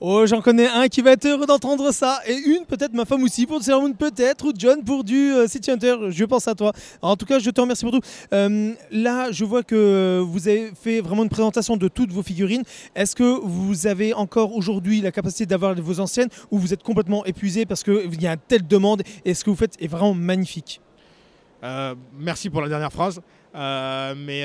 Oh, 0.00 0.26
j'en 0.26 0.42
connais 0.42 0.66
un 0.66 0.88
qui 0.88 1.02
va 1.02 1.12
être 1.12 1.24
heureux 1.24 1.46
d'entendre 1.46 1.92
ça. 1.92 2.18
Et 2.26 2.34
une, 2.34 2.64
peut-être 2.66 2.92
ma 2.94 3.04
femme 3.04 3.22
aussi, 3.22 3.46
pour 3.46 3.62
Sailor 3.62 3.82
Moon, 3.82 3.92
peut-être. 3.92 4.46
Ou 4.46 4.52
John 4.56 4.82
pour 4.82 5.04
du 5.04 5.32
euh, 5.32 5.46
City 5.46 5.70
Hunter. 5.70 5.96
Je 6.10 6.24
pense 6.24 6.48
à 6.48 6.54
toi. 6.54 6.72
En 7.00 7.16
tout 7.16 7.26
cas, 7.26 7.38
je 7.38 7.48
te 7.48 7.60
remercie 7.60 7.84
pour 7.84 7.92
tout. 7.92 8.00
Euh, 8.32 8.74
là, 8.90 9.30
je 9.30 9.44
vois 9.44 9.62
que 9.62 10.20
vous 10.26 10.48
avez 10.48 10.72
fait 10.74 11.00
vraiment 11.00 11.22
une 11.22 11.28
présentation 11.28 11.76
de 11.76 11.86
toutes 11.86 12.10
vos 12.10 12.24
figurines. 12.24 12.64
Est-ce 12.96 13.14
que 13.14 13.40
vous 13.40 13.86
avez 13.86 14.12
encore 14.14 14.54
aujourd'hui 14.56 15.00
la 15.00 15.12
capacité 15.12 15.46
d'avoir 15.46 15.74
vos 15.76 16.00
anciennes 16.00 16.28
ou 16.50 16.58
vous 16.58 16.74
êtes 16.74 16.82
complètement 16.82 17.24
épuisé 17.24 17.64
parce 17.64 17.84
qu'il 17.84 18.20
y 18.20 18.26
a 18.26 18.32
une 18.32 18.38
telle 18.48 18.66
demande 18.66 19.02
et 19.24 19.32
ce 19.32 19.44
que 19.44 19.50
vous 19.50 19.56
faites 19.56 19.80
est 19.80 19.88
vraiment 19.88 20.12
magnifique? 20.12 20.80
Euh, 21.62 21.94
merci 22.18 22.50
pour 22.50 22.62
la 22.62 22.68
dernière 22.68 22.92
phrase. 22.92 23.20
Mais 23.54 24.44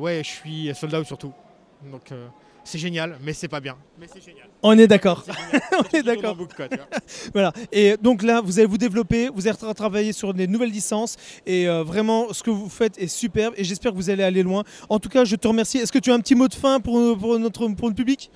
ouais, 0.00 0.22
je 0.24 0.28
suis 0.28 0.74
sold 0.74 0.94
out 0.94 1.06
surtout. 1.06 1.32
Donc 1.90 2.12
c'est 2.64 2.78
génial, 2.78 3.18
mais 3.22 3.32
c'est 3.32 3.48
pas 3.48 3.60
bien. 3.60 3.76
Mais 4.00 4.06
c'est 4.12 4.22
génial. 4.24 4.48
On 4.62 4.76
est 4.78 4.86
d'accord. 4.86 5.24
On 5.72 5.96
est 5.96 6.02
d'accord. 6.02 6.34
vois. 6.34 6.46
Voilà. 7.32 7.52
Et 7.70 7.96
donc 8.00 8.22
là, 8.22 8.40
vous 8.40 8.58
allez 8.58 8.66
vous 8.66 8.78
développer, 8.78 9.28
vous 9.28 9.46
allez 9.46 9.56
tra- 9.56 9.74
travailler 9.74 10.12
sur 10.12 10.32
des 10.34 10.46
nouvelles 10.46 10.70
licences. 10.70 11.16
Et 11.46 11.68
euh, 11.68 11.82
vraiment, 11.84 12.32
ce 12.32 12.42
que 12.42 12.50
vous 12.50 12.68
faites 12.68 12.98
est 12.98 13.06
superbe. 13.06 13.54
Et 13.56 13.64
j'espère 13.64 13.92
que 13.92 13.96
vous 13.96 14.10
allez 14.10 14.22
aller 14.24 14.42
loin. 14.42 14.64
En 14.88 14.98
tout 14.98 15.08
cas, 15.08 15.24
je 15.24 15.36
te 15.36 15.46
remercie. 15.46 15.78
Est-ce 15.78 15.92
que 15.92 15.98
tu 15.98 16.10
as 16.10 16.14
un 16.14 16.20
petit 16.20 16.34
mot 16.34 16.48
de 16.48 16.54
fin 16.54 16.80
pour, 16.80 17.18
pour 17.18 17.38
notre, 17.38 17.68
pour 17.68 17.88
le 17.88 17.94
public? 17.94 18.30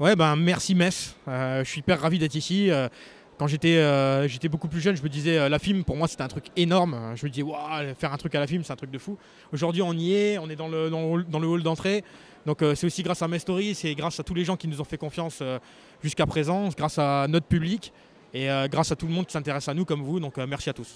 Ouais, 0.00 0.14
ben 0.14 0.36
merci 0.36 0.74
Metz. 0.74 1.14
Euh, 1.26 1.64
je 1.64 1.70
suis 1.70 1.80
hyper 1.80 2.00
ravi 2.00 2.18
d'être 2.18 2.34
ici. 2.36 2.70
Euh, 2.70 2.88
quand 3.36 3.46
j'étais 3.46 3.76
euh, 3.78 4.26
j'étais 4.28 4.48
beaucoup 4.48 4.68
plus 4.68 4.80
jeune, 4.80 4.96
je 4.96 5.02
me 5.02 5.08
disais 5.08 5.38
euh, 5.38 5.48
la 5.48 5.58
film 5.60 5.84
pour 5.84 5.96
moi 5.96 6.06
c'était 6.08 6.22
un 6.22 6.28
truc 6.28 6.46
énorme. 6.56 7.14
Je 7.16 7.24
me 7.26 7.30
disais 7.30 7.42
waouh, 7.42 7.94
faire 7.98 8.12
un 8.12 8.16
truc 8.16 8.34
à 8.34 8.40
la 8.40 8.46
film 8.46 8.62
c'est 8.64 8.72
un 8.72 8.76
truc 8.76 8.90
de 8.90 8.98
fou. 8.98 9.16
Aujourd'hui 9.52 9.82
on 9.82 9.92
y 9.92 10.14
est, 10.14 10.38
on 10.38 10.48
est 10.50 10.56
dans 10.56 10.68
le, 10.68 10.88
dans 10.90 11.00
le 11.00 11.06
hall, 11.06 11.26
dans 11.28 11.38
le 11.38 11.46
hall 11.48 11.62
d'entrée. 11.62 12.04
Donc 12.46 12.62
euh, 12.62 12.74
c'est 12.74 12.86
aussi 12.86 13.02
grâce 13.02 13.22
à 13.22 13.28
Mestory, 13.28 13.74
c'est 13.74 13.94
grâce 13.94 14.18
à 14.20 14.22
tous 14.22 14.34
les 14.34 14.44
gens 14.44 14.56
qui 14.56 14.68
nous 14.68 14.80
ont 14.80 14.84
fait 14.84 14.98
confiance 14.98 15.38
euh, 15.42 15.58
jusqu'à 16.02 16.26
présent, 16.26 16.68
grâce 16.76 16.98
à 16.98 17.26
notre 17.28 17.46
public 17.46 17.92
et 18.32 18.50
euh, 18.50 18.68
grâce 18.68 18.92
à 18.92 18.96
tout 18.96 19.06
le 19.06 19.12
monde 19.12 19.26
qui 19.26 19.32
s'intéresse 19.32 19.68
à 19.68 19.74
nous 19.74 19.84
comme 19.84 20.02
vous. 20.02 20.20
Donc 20.20 20.36
merci 20.38 20.70
à 20.70 20.72
tous. 20.72 20.88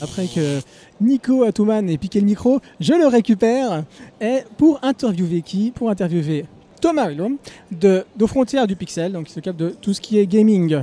Après 0.00 0.26
que 0.26 0.60
Nico 1.00 1.44
Atouman 1.44 1.88
ait 1.88 1.98
piqué 1.98 2.20
le 2.20 2.26
micro, 2.26 2.60
je 2.80 2.94
le 2.94 3.06
récupère 3.06 3.84
et 4.20 4.40
pour 4.58 4.80
interviewer 4.82 5.42
qui? 5.42 5.70
Pour 5.70 5.90
interviewer 5.90 6.46
Thomas 6.80 7.08
Willom 7.08 7.36
de, 7.70 8.04
Frontières 8.26 8.66
du 8.66 8.76
Pixel, 8.76 9.12
donc 9.12 9.26
qui 9.26 9.32
s'occupe 9.32 9.56
de 9.56 9.70
tout 9.70 9.94
ce 9.94 10.00
qui 10.00 10.18
est 10.18 10.26
gaming. 10.26 10.82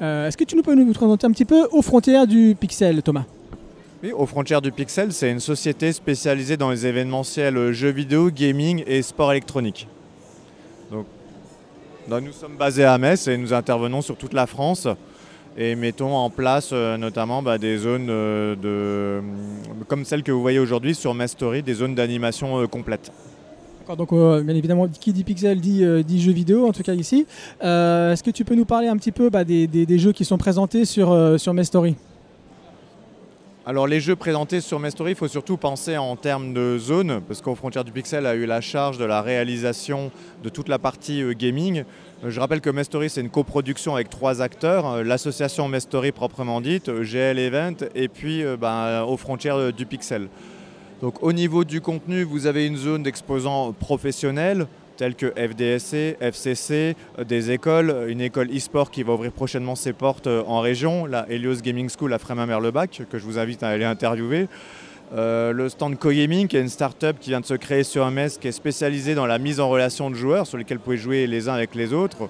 Est-ce 0.00 0.36
que 0.36 0.44
tu 0.44 0.56
nous 0.56 0.62
peux 0.62 0.74
nous 0.74 0.92
présenter 0.92 1.26
un 1.26 1.30
petit 1.30 1.44
peu 1.44 1.68
aux 1.70 1.82
frontières 1.82 2.26
du 2.26 2.56
Pixel, 2.58 3.02
Thomas? 3.02 3.24
Aux 4.12 4.26
frontières 4.26 4.62
du 4.62 4.72
Pixel, 4.72 5.12
c'est 5.12 5.30
une 5.30 5.40
société 5.40 5.92
spécialisée 5.92 6.56
dans 6.56 6.70
les 6.70 6.86
événementiels 6.86 7.56
euh, 7.56 7.72
jeux 7.72 7.90
vidéo, 7.90 8.30
gaming 8.30 8.82
et 8.86 9.02
sport 9.02 9.32
électronique. 9.32 9.88
Donc, 10.90 12.22
nous 12.22 12.32
sommes 12.32 12.56
basés 12.56 12.84
à 12.84 12.96
Metz 12.98 13.26
et 13.26 13.36
nous 13.36 13.52
intervenons 13.52 14.00
sur 14.00 14.16
toute 14.16 14.32
la 14.32 14.46
France. 14.46 14.86
et 15.56 15.74
mettons 15.74 16.14
en 16.14 16.30
place 16.30 16.70
euh, 16.72 16.96
notamment 16.98 17.42
bah, 17.42 17.58
des 17.58 17.78
zones 17.78 18.08
euh, 18.10 19.20
comme 19.88 20.04
celle 20.04 20.22
que 20.22 20.30
vous 20.30 20.40
voyez 20.40 20.58
aujourd'hui 20.58 20.94
sur 20.94 21.14
Mestory, 21.14 21.62
des 21.62 21.74
zones 21.74 21.94
d'animation 21.94 22.60
euh, 22.60 22.66
complètes. 22.66 23.10
Donc 23.96 24.10
bien 24.10 24.54
évidemment, 24.54 24.88
qui 24.88 25.12
dit 25.12 25.22
pixel 25.22 25.60
dit, 25.60 26.20
jeux 26.20 26.32
vidéo, 26.32 26.66
en 26.66 26.72
tout 26.72 26.82
cas 26.82 26.94
ici. 26.94 27.24
Est-ce 27.60 28.20
que 28.20 28.32
tu 28.32 28.44
peux 28.44 28.56
nous 28.56 28.64
parler 28.64 28.88
un 28.88 28.96
petit 28.96 29.12
peu 29.12 29.30
bah, 29.30 29.44
des, 29.44 29.98
jeux 29.98 30.10
qui 30.10 30.24
sont 30.24 30.38
présentés 30.38 30.84
sur, 30.84 31.38
sur 31.38 31.54
Alors 33.68 33.88
les 33.88 33.98
jeux 33.98 34.14
présentés 34.14 34.60
sur 34.60 34.78
Mestory, 34.78 35.10
il 35.10 35.16
faut 35.16 35.26
surtout 35.26 35.56
penser 35.56 35.96
en 35.96 36.14
termes 36.14 36.54
de 36.54 36.78
zones, 36.78 37.20
parce 37.26 37.42
qu'au 37.42 37.56
Frontières 37.56 37.82
du 37.82 37.90
Pixel 37.90 38.24
a 38.24 38.36
eu 38.36 38.46
la 38.46 38.60
charge 38.60 38.96
de 38.96 39.04
la 39.04 39.22
réalisation 39.22 40.12
de 40.44 40.48
toute 40.48 40.68
la 40.68 40.78
partie 40.78 41.20
euh, 41.20 41.32
gaming. 41.32 41.82
Euh, 42.22 42.30
Je 42.30 42.38
rappelle 42.38 42.60
que 42.60 42.70
Mestory, 42.70 43.10
c'est 43.10 43.22
une 43.22 43.28
coproduction 43.28 43.96
avec 43.96 44.08
trois 44.08 44.40
acteurs, 44.40 44.86
euh, 44.86 45.02
l'association 45.02 45.66
Mestory 45.66 46.12
proprement 46.12 46.60
dite, 46.60 47.02
GL 47.02 47.40
Event, 47.40 47.74
et 47.96 48.06
puis 48.06 48.44
ben, 48.56 49.02
aux 49.02 49.16
Frontières 49.16 49.72
du 49.72 49.84
Pixel. 49.84 50.28
Donc 51.02 51.20
au 51.24 51.32
niveau 51.32 51.64
du 51.64 51.80
contenu, 51.80 52.22
vous 52.22 52.46
avez 52.46 52.68
une 52.68 52.76
zone 52.76 53.02
d'exposants 53.02 53.72
professionnels, 53.72 54.68
tels 54.96 55.14
que 55.14 55.26
FDSC, 55.36 56.16
FCC, 56.20 56.96
euh, 57.18 57.24
des 57.24 57.50
écoles, 57.50 58.06
une 58.08 58.20
école 58.20 58.48
e-sport 58.54 58.90
qui 58.90 59.02
va 59.02 59.12
ouvrir 59.14 59.32
prochainement 59.32 59.74
ses 59.76 59.92
portes 59.92 60.26
euh, 60.26 60.42
en 60.46 60.60
région, 60.60 61.06
la 61.06 61.26
Helios 61.30 61.56
Gaming 61.62 61.88
School 61.90 62.12
à 62.12 62.18
Frémin-Merlebac, 62.18 63.02
que 63.10 63.18
je 63.18 63.24
vous 63.24 63.38
invite 63.38 63.62
à 63.62 63.68
aller 63.68 63.84
interviewer. 63.84 64.48
Euh, 65.14 65.52
le 65.52 65.68
stand 65.68 65.96
Co-Gaming, 65.98 66.48
qui 66.48 66.56
est 66.56 66.60
une 66.60 66.68
start-up 66.68 67.16
qui 67.20 67.30
vient 67.30 67.40
de 67.40 67.46
se 67.46 67.54
créer 67.54 67.84
sur 67.84 68.10
MS, 68.10 68.38
qui 68.40 68.48
est 68.48 68.52
spécialisée 68.52 69.14
dans 69.14 69.26
la 69.26 69.38
mise 69.38 69.60
en 69.60 69.68
relation 69.68 70.10
de 70.10 70.16
joueurs, 70.16 70.46
sur 70.46 70.58
lesquels 70.58 70.78
vous 70.78 70.82
pouvez 70.84 70.96
jouer 70.96 71.26
les 71.28 71.48
uns 71.48 71.54
avec 71.54 71.74
les 71.76 71.92
autres. 71.92 72.28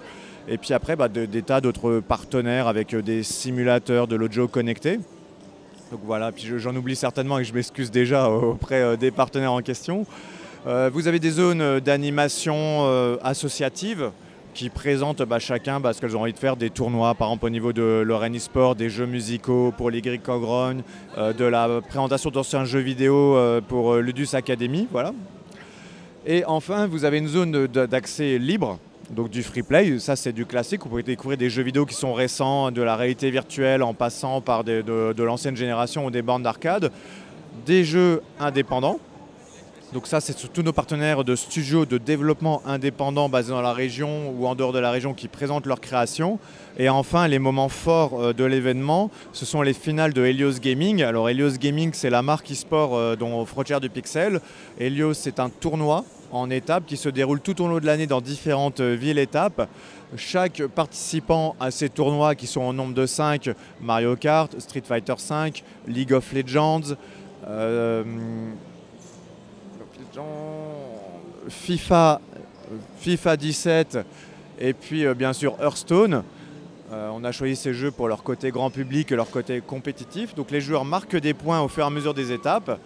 Et 0.48 0.58
puis 0.58 0.74
après, 0.74 0.94
bah, 0.94 1.08
de- 1.08 1.24
des 1.24 1.42
tas 1.42 1.60
d'autres 1.60 2.00
partenaires 2.00 2.68
avec 2.68 2.92
euh, 2.94 3.00
des 3.02 3.22
simulateurs 3.22 4.06
de 4.06 4.14
l'audio 4.16 4.46
connecté. 4.46 4.98
Donc 5.90 6.00
voilà, 6.04 6.32
puis 6.32 6.44
je- 6.44 6.58
j'en 6.58 6.76
oublie 6.76 6.96
certainement 6.96 7.38
et 7.38 7.44
je 7.44 7.54
m'excuse 7.54 7.90
déjà 7.90 8.28
auprès 8.28 8.82
euh, 8.82 8.96
des 8.96 9.10
partenaires 9.10 9.52
en 9.52 9.62
question. 9.62 10.04
Euh, 10.66 10.90
vous 10.92 11.06
avez 11.06 11.20
des 11.20 11.30
zones 11.30 11.60
euh, 11.60 11.78
d'animation 11.78 12.56
euh, 12.56 13.18
associative 13.22 14.10
qui 14.52 14.68
présentent 14.68 15.22
bah, 15.22 15.38
chacun 15.38 15.78
bah, 15.78 15.92
ce 15.92 16.00
qu'elles 16.00 16.16
ont 16.16 16.22
envie 16.22 16.32
de 16.32 16.38
faire, 16.38 16.56
des 16.56 16.70
tournois 16.70 17.14
par 17.14 17.28
exemple 17.28 17.46
au 17.46 17.50
niveau 17.50 17.72
de 17.72 18.02
Lorraine 18.04 18.36
des 18.76 18.90
jeux 18.90 19.06
musicaux 19.06 19.72
pour 19.76 19.90
les 19.90 20.02
euh, 20.04 21.32
de 21.32 21.44
la 21.44 21.80
présentation 21.82 22.30
d'anciens 22.30 22.64
jeux 22.64 22.80
vidéo 22.80 23.38
pour 23.68 23.94
Ludus 23.96 24.28
Academy. 24.32 24.88
Voilà. 24.90 25.12
Et 26.26 26.44
enfin, 26.46 26.88
vous 26.88 27.04
avez 27.04 27.18
une 27.18 27.28
zone 27.28 27.68
d'accès 27.68 28.38
libre, 28.38 28.80
donc 29.10 29.30
du 29.30 29.44
free 29.44 29.62
play. 29.62 30.00
Ça, 30.00 30.16
c'est 30.16 30.32
du 30.32 30.46
classique. 30.46 30.82
Vous 30.82 30.88
pouvez 30.88 31.04
découvrir 31.04 31.38
des 31.38 31.50
jeux 31.50 31.62
vidéo 31.62 31.86
qui 31.86 31.94
sont 31.94 32.12
récents, 32.12 32.72
de 32.72 32.82
la 32.82 32.96
réalité 32.96 33.30
virtuelle 33.30 33.84
en 33.84 33.94
passant 33.94 34.40
par 34.40 34.64
de, 34.64 35.22
l'ancienne 35.22 35.56
génération 35.56 36.06
ou 36.06 36.10
des 36.10 36.22
bornes 36.22 36.42
d'arcade. 36.42 36.90
Des 37.64 37.84
jeux 37.84 38.22
indépendants. 38.40 38.98
Donc 39.96 40.08
ça, 40.08 40.20
c'est 40.20 40.34
tous 40.52 40.60
nos 40.60 40.74
partenaires 40.74 41.24
de 41.24 41.34
studios 41.34 41.86
de 41.86 41.96
développement 41.96 42.60
indépendants 42.66 43.30
basés 43.30 43.52
dans 43.52 43.62
la 43.62 43.72
région 43.72 44.28
ou 44.28 44.46
en 44.46 44.54
dehors 44.54 44.74
de 44.74 44.78
la 44.78 44.90
région 44.90 45.14
qui 45.14 45.26
présentent 45.26 45.64
leurs 45.64 45.80
créations. 45.80 46.38
Et 46.78 46.90
enfin, 46.90 47.26
les 47.28 47.38
moments 47.38 47.70
forts 47.70 48.20
euh, 48.20 48.32
de 48.34 48.44
l'événement, 48.44 49.10
ce 49.32 49.46
sont 49.46 49.62
les 49.62 49.72
finales 49.72 50.12
de 50.12 50.22
Helios 50.22 50.58
Gaming. 50.60 51.02
Alors 51.02 51.30
Helios 51.30 51.56
Gaming, 51.58 51.92
c'est 51.94 52.10
la 52.10 52.20
marque 52.20 52.52
e-sport 52.52 52.94
euh, 52.94 53.16
dont 53.16 53.46
Frontières 53.46 53.80
du 53.80 53.88
Pixel. 53.88 54.42
Helios, 54.78 55.14
c'est 55.14 55.40
un 55.40 55.48
tournoi 55.48 56.04
en 56.30 56.50
étapes 56.50 56.84
qui 56.84 56.98
se 56.98 57.08
déroule 57.08 57.40
tout 57.40 57.62
au 57.62 57.66
long 57.66 57.78
de 57.78 57.86
l'année 57.86 58.06
dans 58.06 58.20
différentes 58.20 58.80
euh, 58.80 58.96
villes 58.96 59.18
étapes. 59.18 59.66
Chaque 60.18 60.62
participant 60.66 61.56
à 61.58 61.70
ces 61.70 61.88
tournois, 61.88 62.34
qui 62.34 62.46
sont 62.46 62.60
au 62.60 62.74
nombre 62.74 62.92
de 62.92 63.06
5, 63.06 63.48
Mario 63.80 64.14
Kart, 64.14 64.60
Street 64.60 64.82
Fighter 64.86 65.14
V, 65.14 65.62
League 65.88 66.12
of 66.12 66.34
Legends, 66.34 66.96
FIFA, 71.48 72.20
FIFA 72.98 73.36
17 73.36 73.98
et 74.58 74.72
puis 74.72 75.04
euh, 75.04 75.14
bien 75.14 75.32
sûr 75.32 75.56
Hearthstone. 75.60 76.22
Euh, 76.92 77.10
on 77.12 77.24
a 77.24 77.32
choisi 77.32 77.56
ces 77.56 77.74
jeux 77.74 77.90
pour 77.90 78.08
leur 78.08 78.22
côté 78.22 78.50
grand 78.50 78.70
public 78.70 79.10
et 79.12 79.16
leur 79.16 79.30
côté 79.30 79.60
compétitif. 79.60 80.34
Donc 80.34 80.50
les 80.50 80.60
joueurs 80.60 80.84
marquent 80.84 81.16
des 81.16 81.34
points 81.34 81.60
au 81.60 81.68
fur 81.68 81.82
et 81.82 81.86
à 81.86 81.90
mesure 81.90 82.14
des 82.14 82.32
étapes. 82.32 82.78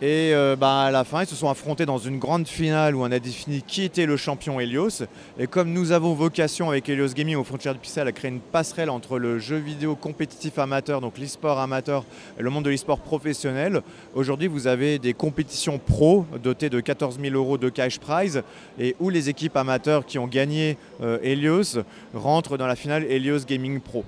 Et 0.00 0.32
euh, 0.32 0.54
bah, 0.54 0.82
à 0.82 0.90
la 0.92 1.02
fin, 1.02 1.22
ils 1.22 1.26
se 1.26 1.34
sont 1.34 1.50
affrontés 1.50 1.84
dans 1.84 1.98
une 1.98 2.20
grande 2.20 2.46
finale 2.46 2.94
où 2.94 3.02
on 3.02 3.10
a 3.10 3.18
défini 3.18 3.62
qui 3.62 3.82
était 3.82 4.06
le 4.06 4.16
champion 4.16 4.60
Helios. 4.60 5.02
Et 5.40 5.48
comme 5.48 5.72
nous 5.72 5.90
avons 5.90 6.14
vocation 6.14 6.70
avec 6.70 6.88
Helios 6.88 7.14
Gaming 7.14 7.34
aux 7.34 7.42
frontières 7.42 7.74
du 7.74 7.80
Pixel 7.80 8.06
à 8.06 8.12
créer 8.12 8.30
une 8.30 8.38
passerelle 8.38 8.90
entre 8.90 9.18
le 9.18 9.40
jeu 9.40 9.56
vidéo 9.56 9.96
compétitif 9.96 10.56
amateur, 10.60 11.00
donc 11.00 11.18
l'e-sport 11.18 11.58
amateur, 11.58 12.04
et 12.38 12.44
le 12.44 12.50
monde 12.50 12.64
de 12.64 12.70
l'e-sport 12.70 13.00
professionnel, 13.00 13.82
aujourd'hui 14.14 14.46
vous 14.46 14.68
avez 14.68 15.00
des 15.00 15.14
compétitions 15.14 15.80
pro 15.80 16.26
dotées 16.44 16.70
de 16.70 16.78
14 16.78 17.18
000 17.20 17.34
euros 17.34 17.58
de 17.58 17.68
cash 17.68 17.98
prize 17.98 18.44
et 18.78 18.94
où 19.00 19.10
les 19.10 19.28
équipes 19.28 19.56
amateurs 19.56 20.06
qui 20.06 20.20
ont 20.20 20.28
gagné 20.28 20.78
euh, 21.02 21.18
Helios 21.24 21.82
rentrent 22.14 22.56
dans 22.56 22.68
la 22.68 22.76
finale 22.76 23.02
Helios 23.02 23.40
Gaming 23.48 23.80
Pro. 23.80 24.04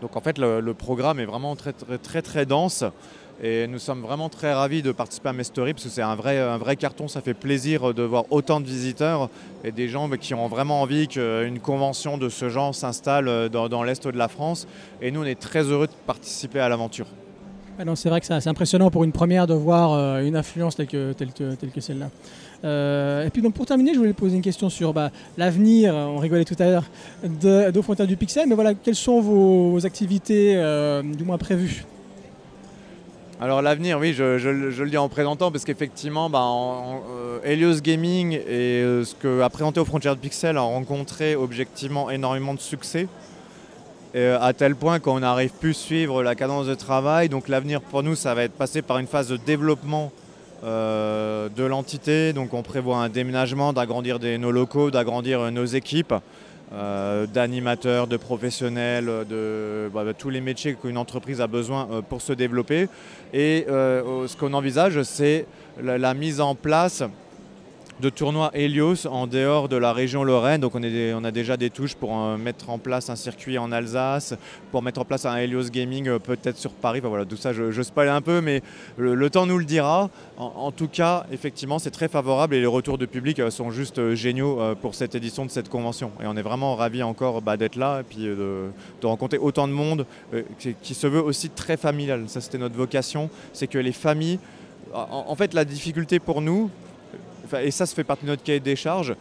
Donc 0.00 0.16
en 0.16 0.20
fait 0.20 0.38
le, 0.38 0.74
programme 0.74 1.20
est 1.20 1.26
vraiment 1.26 1.54
très, 1.54 2.22
très 2.22 2.46
dense. 2.46 2.84
Et 3.42 3.66
nous 3.66 3.78
sommes 3.78 4.02
vraiment 4.02 4.28
très 4.28 4.52
ravis 4.52 4.82
de 4.82 4.92
participer 4.92 5.30
à 5.30 5.32
Mestory 5.32 5.72
parce 5.72 5.84
que 5.84 5.90
c'est 5.90 6.02
un 6.02 6.14
vrai, 6.14 6.38
un 6.38 6.58
vrai 6.58 6.76
carton. 6.76 7.08
Ça 7.08 7.22
fait 7.22 7.34
plaisir 7.34 7.94
de 7.94 8.02
voir 8.02 8.24
autant 8.30 8.60
de 8.60 8.66
visiteurs 8.66 9.30
et 9.64 9.72
des 9.72 9.88
gens 9.88 10.08
bah, 10.08 10.18
qui 10.18 10.34
ont 10.34 10.46
vraiment 10.46 10.82
envie 10.82 11.08
qu'une 11.08 11.58
convention 11.60 12.18
de 12.18 12.28
ce 12.28 12.50
genre 12.50 12.74
s'installe 12.74 13.48
dans, 13.48 13.68
dans 13.68 13.82
l'Est 13.82 14.06
de 14.06 14.18
la 14.18 14.28
France. 14.28 14.68
Et 15.00 15.10
nous, 15.10 15.22
on 15.22 15.24
est 15.24 15.40
très 15.40 15.62
heureux 15.62 15.86
de 15.86 15.92
participer 16.06 16.60
à 16.60 16.68
l'aventure. 16.68 17.06
C'est 17.94 18.10
vrai 18.10 18.20
que 18.20 18.26
c'est 18.26 18.46
impressionnant 18.46 18.90
pour 18.90 19.04
une 19.04 19.12
première 19.12 19.46
de 19.46 19.54
voir 19.54 19.92
euh, 19.92 20.20
une 20.20 20.36
influence 20.36 20.76
telle 20.76 20.86
que, 20.86 21.12
telle 21.12 21.32
que, 21.32 21.80
celle-là. 21.80 22.10
Euh, 22.62 23.24
et 23.24 23.30
puis 23.30 23.40
donc 23.40 23.54
pour 23.54 23.64
terminer, 23.64 23.94
je 23.94 23.98
voulais 23.98 24.12
poser 24.12 24.36
une 24.36 24.42
question 24.42 24.68
sur 24.68 24.92
bah, 24.92 25.10
l'avenir, 25.38 25.94
on 25.94 26.18
rigolait 26.18 26.44
tout 26.44 26.56
à 26.58 26.66
l'heure, 26.66 26.84
de, 27.24 27.70
d'Aux 27.70 27.82
Frontières 27.82 28.06
du 28.06 28.16
Pixel, 28.16 28.46
mais 28.48 28.54
voilà, 28.54 28.74
quelles 28.74 28.96
sont 28.96 29.20
vos, 29.20 29.86
activités 29.86 30.56
euh, 30.56 31.02
du 31.02 31.24
moins 31.24 31.38
prévues? 31.38 31.86
Alors 33.42 33.62
l'avenir, 33.62 33.98
oui, 33.98 34.12
je, 34.12 34.22
le 34.82 34.90
dis 34.90 34.98
en 34.98 35.08
présentant 35.08 35.50
parce 35.50 35.64
qu'effectivement, 35.64 36.28
bah, 36.28 36.44
euh, 37.08 37.38
Helios 37.42 37.80
Gaming 37.80 38.34
et 38.34 38.82
euh, 38.82 39.02
ce 39.02 39.14
que 39.14 39.40
a 39.40 39.48
présenté 39.48 39.80
aux 39.80 39.86
frontières 39.86 40.14
de 40.14 40.20
Pixel 40.20 40.58
a 40.58 40.60
rencontré 40.60 41.36
objectivement 41.36 42.10
énormément 42.10 42.52
de 42.52 42.60
succès. 42.60 43.08
Euh, 44.14 44.36
à 44.42 44.52
tel 44.52 44.76
point 44.76 44.98
qu'on 44.98 45.20
n'arrive 45.20 45.52
plus 45.58 45.70
à 45.70 45.72
suivre 45.72 46.22
la 46.22 46.34
cadence 46.34 46.66
de 46.66 46.74
travail. 46.74 47.30
Donc 47.30 47.48
l'avenir 47.48 47.80
pour 47.80 48.02
nous, 48.02 48.14
ça 48.14 48.34
va 48.34 48.42
être 48.42 48.52
passé 48.52 48.82
par 48.82 48.98
une 48.98 49.06
phase 49.06 49.28
de 49.28 49.38
développement 49.38 50.12
de 50.62 51.64
l'entité. 51.64 52.34
Donc 52.34 52.52
on 52.52 52.62
prévoit 52.62 52.98
un 52.98 53.08
déménagement, 53.08 53.72
d'agrandir 53.72 54.18
nos 54.38 54.50
locaux, 54.50 54.90
d'agrandir 54.90 55.50
nos 55.50 55.64
équipes, 55.64 56.12
euh, 56.72 57.26
d'animateurs, 57.26 58.06
de 58.06 58.16
professionnels, 58.16 59.06
de, 59.28 59.90
bah, 59.92 60.04
de 60.04 60.12
tous 60.12 60.30
les 60.30 60.40
métiers 60.40 60.74
qu'une 60.74 60.96
entreprise 60.98 61.40
a 61.40 61.48
besoin 61.48 61.88
euh, 61.90 62.00
pour 62.00 62.22
se 62.22 62.32
développer. 62.32 62.88
Et 63.32 63.66
euh, 63.68 64.28
ce 64.28 64.36
qu'on 64.36 64.52
envisage, 64.52 65.02
c'est 65.02 65.46
la 65.82 66.14
mise 66.14 66.40
en 66.40 66.54
place 66.54 67.02
de 68.00 68.08
tournois 68.08 68.50
Helios 68.54 69.06
en 69.06 69.26
dehors 69.26 69.68
de 69.68 69.76
la 69.76 69.92
région 69.92 70.24
Lorraine. 70.24 70.60
Donc 70.60 70.74
on, 70.74 71.24
a 71.24 71.30
déjà 71.30 71.56
des 71.56 71.70
touches 71.70 71.94
pour 71.94 72.18
euh, 72.18 72.36
mettre 72.36 72.70
en 72.70 72.78
place 72.78 73.10
un 73.10 73.16
circuit 73.16 73.58
en 73.58 73.70
Alsace, 73.70 74.34
pour 74.72 74.82
mettre 74.82 75.00
en 75.00 75.04
place 75.04 75.26
un 75.26 75.36
Helios 75.36 75.70
Gaming 75.70 76.08
euh, 76.08 76.18
peut-être 76.18 76.56
sur 76.56 76.72
Paris. 76.72 77.00
Enfin, 77.00 77.08
voilà, 77.08 77.26
tout 77.26 77.36
ça, 77.36 77.52
je, 77.52 77.70
je 77.70 77.82
spoil 77.82 78.08
un 78.08 78.22
peu, 78.22 78.40
mais 78.40 78.62
le, 78.96 79.30
temps 79.30 79.46
nous 79.46 79.58
le 79.58 79.64
dira. 79.64 80.10
En, 80.38 80.72
tout 80.72 80.88
cas, 80.88 81.26
effectivement, 81.30 81.78
c'est 81.78 81.90
très 81.90 82.08
favorable 82.08 82.54
et 82.54 82.60
les 82.60 82.66
retours 82.66 82.96
de 82.96 83.04
public 83.04 83.38
euh, 83.38 83.50
sont 83.50 83.70
juste 83.70 84.14
géniaux 84.14 84.58
pour 84.80 84.94
cette 84.94 85.14
édition 85.14 85.44
de 85.44 85.50
cette 85.50 85.68
convention. 85.68 86.10
Et 86.22 86.26
on 86.26 86.36
est 86.36 86.42
vraiment 86.42 86.76
ravis 86.76 87.02
encore 87.02 87.42
bah, 87.42 87.56
d'être 87.58 87.76
là 87.76 88.00
et 88.00 88.02
puis 88.02 88.24
de, 88.24 88.70
rencontrer 89.02 89.38
autant 89.38 89.68
de 89.68 89.72
monde 89.72 90.06
qui, 90.58 90.94
se 90.94 91.06
veut 91.06 91.22
aussi 91.22 91.50
très 91.50 91.76
familial. 91.76 92.24
Ça, 92.28 92.40
c'était 92.40 92.58
notre 92.58 92.76
vocation, 92.76 93.28
c'est 93.52 93.66
que 93.66 93.78
les 93.78 93.92
familles. 93.92 94.38
En, 94.92 95.36
fait, 95.36 95.54
la 95.54 95.64
difficulté 95.64 96.18
pour 96.18 96.40
nous, 96.40 96.70
et 97.54 97.70
ça, 97.70 97.86
ça 97.86 97.94
fait 97.94 98.04
partie 98.04 98.24
de 98.24 98.30
notre 98.30 98.42
cahier 98.42 98.60
des 98.60 98.76
charges, 98.76 99.14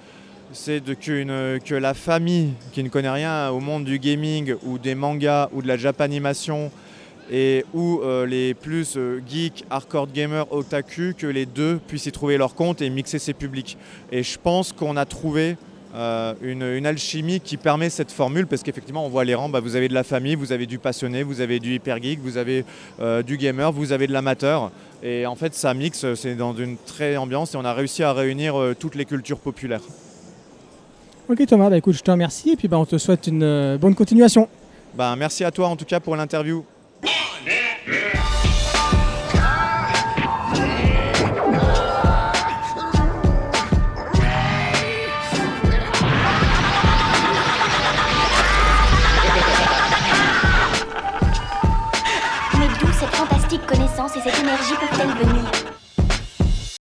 c'est 0.51 0.81
qu'une- 0.99 1.59
que 1.63 1.75
la 1.75 1.93
famille 1.93 2.53
qui 2.71 2.83
ne 2.83 2.89
connaît 2.89 3.09
rien 3.09 3.49
au 3.49 3.59
monde 3.59 3.85
du 3.85 3.99
gaming 3.99 4.55
ou 4.63 4.77
des 4.77 4.95
mangas 4.95 5.49
ou 5.53 5.61
de 5.61 5.67
la 5.67 5.77
japanimation 5.77 6.71
et 7.31 7.63
ou 7.75 8.01
euh, 8.03 8.25
les 8.25 8.55
plus 8.55 8.95
euh, 8.97 9.21
geeks, 9.27 9.63
hardcore 9.69 10.07
gamers, 10.11 10.51
otaku, 10.51 11.13
que 11.15 11.27
les 11.27 11.45
deux 11.45 11.79
puissent 11.87 12.07
y 12.07 12.11
trouver 12.11 12.37
leur 12.37 12.55
compte 12.55 12.81
et 12.81 12.89
mixer 12.89 13.19
ces 13.19 13.33
publics. 13.33 13.77
Et 14.11 14.23
je 14.23 14.39
pense 14.41 14.73
qu'on 14.73 14.97
a 14.97 15.05
trouvé 15.05 15.55
euh, 15.95 16.33
une, 16.41 16.61
une 16.61 16.85
alchimie 16.85 17.39
qui 17.39 17.57
permet 17.57 17.89
cette 17.89 18.11
formule 18.11 18.45
parce 18.45 18.61
qu'effectivement 18.61 19.05
on 19.05 19.09
voit 19.09 19.23
les 19.23 19.35
rangs, 19.35 19.49
bah, 19.49 19.59
vous 19.59 19.75
avez 19.75 19.87
de 19.87 19.93
la 19.93 20.03
famille, 20.03 20.35
vous 20.35 20.51
avez 20.51 20.65
du 20.65 20.77
passionné, 20.77 21.23
vous 21.23 21.41
avez 21.41 21.59
du 21.59 21.73
hyper 21.73 22.01
geek, 22.01 22.19
vous 22.21 22.37
avez 22.37 22.63
euh, 22.99 23.23
du 23.23 23.37
gamer, 23.37 23.71
vous 23.71 23.91
avez 23.91 24.05
de 24.07 24.13
l'amateur 24.13 24.71
et 25.01 25.25
en 25.25 25.35
fait 25.35 25.53
ça 25.55 25.73
mixe, 25.73 26.13
c'est 26.13 26.35
dans 26.35 26.55
une 26.55 26.77
très 26.77 27.17
ambiance 27.17 27.53
et 27.53 27.57
on 27.57 27.65
a 27.65 27.73
réussi 27.73 28.03
à 28.03 28.13
réunir 28.13 28.59
euh, 28.59 28.75
toutes 28.77 28.95
les 28.95 29.05
cultures 29.05 29.39
populaires. 29.39 29.81
Ok 31.27 31.45
Thomas, 31.47 31.69
bah, 31.69 31.77
écoute, 31.77 31.95
je 31.95 32.03
te 32.03 32.11
remercie 32.11 32.51
et 32.51 32.55
puis 32.55 32.67
bah, 32.67 32.77
on 32.77 32.85
te 32.85 32.97
souhaite 32.97 33.27
une 33.27 33.43
euh, 33.43 33.77
bonne 33.77 33.95
continuation. 33.95 34.47
Ben, 34.93 35.15
merci 35.15 35.43
à 35.43 35.51
toi 35.51 35.67
en 35.67 35.75
tout 35.75 35.85
cas 35.85 35.99
pour 35.99 36.15
l'interview. 36.15 36.63
Et 53.99 54.21
cette 54.21 54.39
énergie 54.39 54.75
peuvent-elles 54.79 55.27
venir? 55.27 55.78